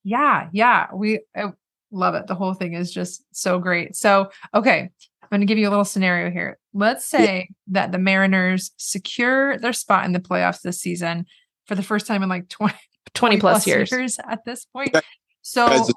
Yeah, 0.04 0.48
yeah, 0.52 0.86
we 0.94 1.20
I 1.36 1.52
love 1.92 2.14
it. 2.14 2.26
The 2.26 2.34
whole 2.34 2.54
thing 2.54 2.72
is 2.74 2.90
just 2.92 3.22
so 3.32 3.58
great. 3.58 3.94
So, 3.96 4.30
okay, 4.54 4.90
I'm 5.22 5.28
going 5.30 5.40
to 5.40 5.46
give 5.46 5.58
you 5.58 5.68
a 5.68 5.70
little 5.70 5.84
scenario 5.84 6.30
here. 6.30 6.58
Let's 6.72 7.04
say 7.04 7.50
that 7.68 7.92
the 7.92 7.98
Mariners 7.98 8.70
secure 8.78 9.58
their 9.58 9.72
spot 9.74 10.04
in 10.06 10.12
the 10.12 10.20
playoffs 10.20 10.62
this 10.62 10.80
season 10.80 11.26
for 11.66 11.74
the 11.74 11.82
first 11.82 12.06
time 12.06 12.22
in 12.22 12.28
like 12.28 12.48
20, 12.48 12.74
20 13.14 13.38
plus 13.40 13.66
years. 13.66 14.18
at 14.26 14.44
this 14.44 14.64
point. 14.66 14.94
Okay. 14.94 15.06
So, 15.42 15.66
guys, 15.66 15.92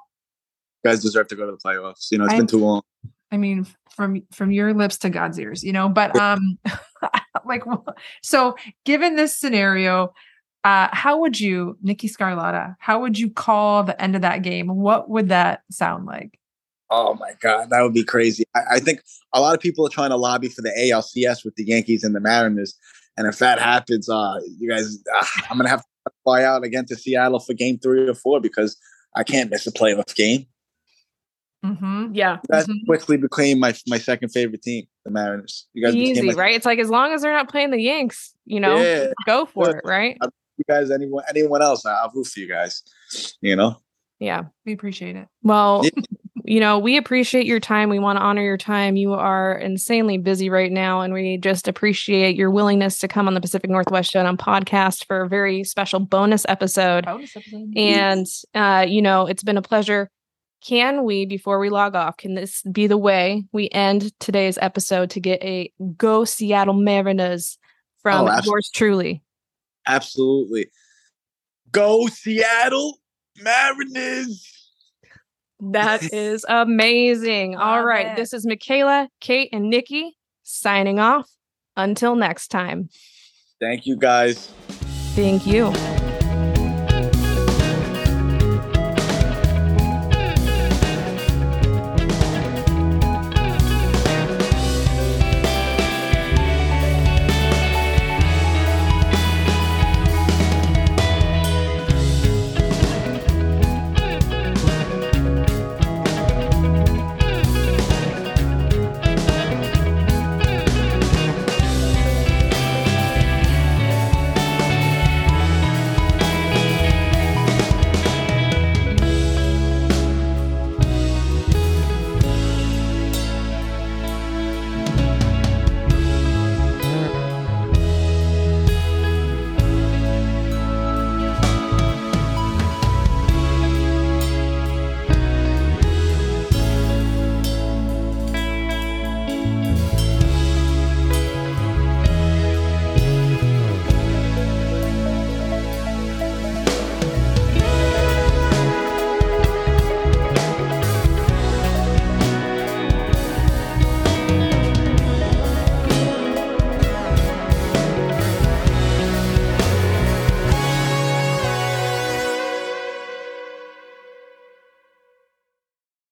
guys 0.83 1.01
deserve 1.01 1.27
to 1.29 1.35
go 1.35 1.45
to 1.45 1.51
the 1.51 1.57
playoffs. 1.57 2.11
You 2.11 2.17
know, 2.17 2.25
it's 2.25 2.33
I- 2.33 2.37
been 2.37 2.47
too 2.47 2.59
long. 2.59 2.81
I 3.31 3.37
mean, 3.37 3.65
from 3.89 4.21
from 4.31 4.51
your 4.51 4.75
lips 4.75 4.97
to 4.99 5.09
God's 5.09 5.39
ears, 5.39 5.63
you 5.63 5.73
know. 5.73 5.89
But 5.89 6.15
um, 6.15 6.59
like, 7.45 7.63
so 8.21 8.55
given 8.85 9.15
this 9.15 9.35
scenario, 9.35 10.13
uh, 10.63 10.89
how 10.91 11.19
would 11.19 11.39
you, 11.39 11.77
Nikki 11.81 12.07
Scarlotta, 12.07 12.75
how 12.79 13.01
would 13.01 13.17
you 13.17 13.31
call 13.31 13.83
the 13.83 13.99
end 13.99 14.15
of 14.15 14.21
that 14.21 14.43
game? 14.43 14.67
What 14.67 15.09
would 15.09 15.29
that 15.29 15.63
sound 15.71 16.05
like? 16.05 16.39
Oh 16.91 17.15
my 17.15 17.31
god, 17.41 17.71
that 17.71 17.81
would 17.81 17.95
be 17.95 18.03
crazy. 18.03 18.43
I, 18.55 18.61
I 18.73 18.79
think 18.79 19.01
a 19.33 19.41
lot 19.41 19.55
of 19.55 19.59
people 19.59 19.85
are 19.85 19.89
trying 19.89 20.11
to 20.11 20.15
lobby 20.15 20.47
for 20.47 20.61
the 20.61 20.69
ALCS 20.69 21.43
with 21.43 21.55
the 21.55 21.65
Yankees 21.65 22.03
and 22.03 22.15
the 22.15 22.19
Mariners, 22.19 22.77
and 23.17 23.25
if 23.25 23.39
that 23.39 23.59
happens, 23.59 24.07
uh, 24.09 24.35
you 24.59 24.69
guys, 24.69 24.99
uh, 25.11 25.25
I'm 25.49 25.57
gonna 25.57 25.69
have 25.69 25.81
to 25.81 25.87
fly 26.23 26.43
out 26.43 26.63
again 26.63 26.85
to 26.87 26.95
Seattle 26.95 27.39
for 27.39 27.53
Game 27.53 27.77
Three 27.77 28.07
or 28.07 28.13
Four 28.13 28.39
because 28.41 28.77
I 29.15 29.23
can't 29.23 29.49
miss 29.51 29.67
a 29.67 29.71
playoff 29.71 30.13
game. 30.15 30.47
Mm-hmm. 31.65 32.13
Yeah, 32.13 32.39
That 32.49 32.65
Mhm. 32.67 32.85
quickly 32.87 33.15
became 33.15 33.57
my 33.59 33.73
my 33.87 33.97
second 33.97 34.29
favorite 34.29 34.61
team, 34.61 34.85
the 35.05 35.11
Mariners. 35.11 35.67
You 35.73 35.81
guys 35.85 35.95
easy, 35.95 36.21
my- 36.21 36.33
right? 36.33 36.55
It's 36.55 36.65
like 36.65 36.79
as 36.79 36.89
long 36.89 37.13
as 37.13 37.21
they're 37.21 37.31
not 37.31 37.49
playing 37.49 37.71
the 37.71 37.79
Yanks, 37.79 38.35
you 38.45 38.59
know, 38.59 38.75
Yeah, 38.75 39.13
go 39.25 39.45
for 39.45 39.69
Yeah. 39.69 39.77
it, 39.77 39.81
right? 39.85 40.17
you 40.57 40.63
guys, 40.67 40.91
anyone 40.91 41.23
anyone 41.29 41.61
else, 41.61 41.85
I'll 41.85 42.11
root 42.13 42.27
for 42.27 42.39
you 42.41 42.47
guys. 42.49 42.83
You 43.41 43.55
know, 43.55 43.77
Yeah. 44.19 44.43
We 44.65 44.73
appreciate 44.73 45.15
it. 45.15 45.27
Well, 45.41 45.83
Yeah. 45.85 45.89
you 46.45 46.59
know, 46.59 46.77
we 46.79 46.97
appreciate 46.97 47.45
your 47.45 47.59
time. 47.59 47.89
We 47.89 47.99
want 47.99 48.17
to 48.17 48.23
honor 48.23 48.41
your 48.41 48.57
time. 48.57 48.95
You 48.95 49.13
are 49.13 49.53
insanely 49.57 50.17
busy 50.17 50.49
right 50.49 50.71
now, 50.71 51.01
and 51.01 51.13
we 51.13 51.37
just 51.37 51.67
appreciate 51.67 52.35
your 52.35 52.51
willingness 52.51 52.99
to 52.99 53.07
come 53.07 53.27
on 53.27 53.33
the 53.33 53.41
Pacific 53.41 53.69
Northwest 53.69 54.11
Show 54.11 54.25
on 54.25 54.37
podcast 54.37 55.05
for 55.05 55.21
a 55.21 55.29
very 55.29 55.63
special 55.63 55.99
bonus 55.99 56.45
episode. 56.49 57.05
Bonus 57.05 57.35
episode. 57.35 57.73
And 57.77 58.25
uh, 58.53 58.85
you 58.87 59.01
know, 59.01 59.25
it's 59.27 59.43
been 59.43 59.57
a 59.57 59.61
pleasure. 59.61 60.09
Can 60.65 61.03
we, 61.03 61.25
before 61.25 61.59
we 61.59 61.69
log 61.69 61.93
off, 61.95 62.15
can 62.15 62.35
this 62.35 62.61
be 62.71 62.87
the 62.87 62.97
way 62.97 63.43
we 63.51 63.69
end 63.71 64.17
today's 64.21 64.57
episode 64.61 65.09
to 65.09 65.19
get 65.19 65.43
a 65.43 65.71
Go 65.97 66.23
Seattle 66.23 66.73
Mariners 66.73 67.57
from 68.01 68.27
Oh, 68.29 68.39
yours 68.45 68.69
truly? 68.73 69.21
absolutely. 69.87 70.67
Go 71.71 72.07
Seattle 72.07 72.99
Mariners. 73.41 74.49
That 75.71 76.03
is 76.13 76.45
amazing. 76.47 77.55
All 77.55 77.83
right. 77.83 78.07
It. 78.07 78.15
This 78.15 78.33
is 78.33 78.45
Michaela, 78.45 79.09
Kate, 79.21 79.49
and 79.53 79.69
Nikki 79.69 80.17
signing 80.43 80.99
off. 80.99 81.29
Until 81.75 82.15
next 82.15 82.49
time. 82.49 82.89
Thank 83.59 83.87
you 83.87 83.95
guys. 83.95 84.51
Thank 85.15 85.47
you. 85.47 85.73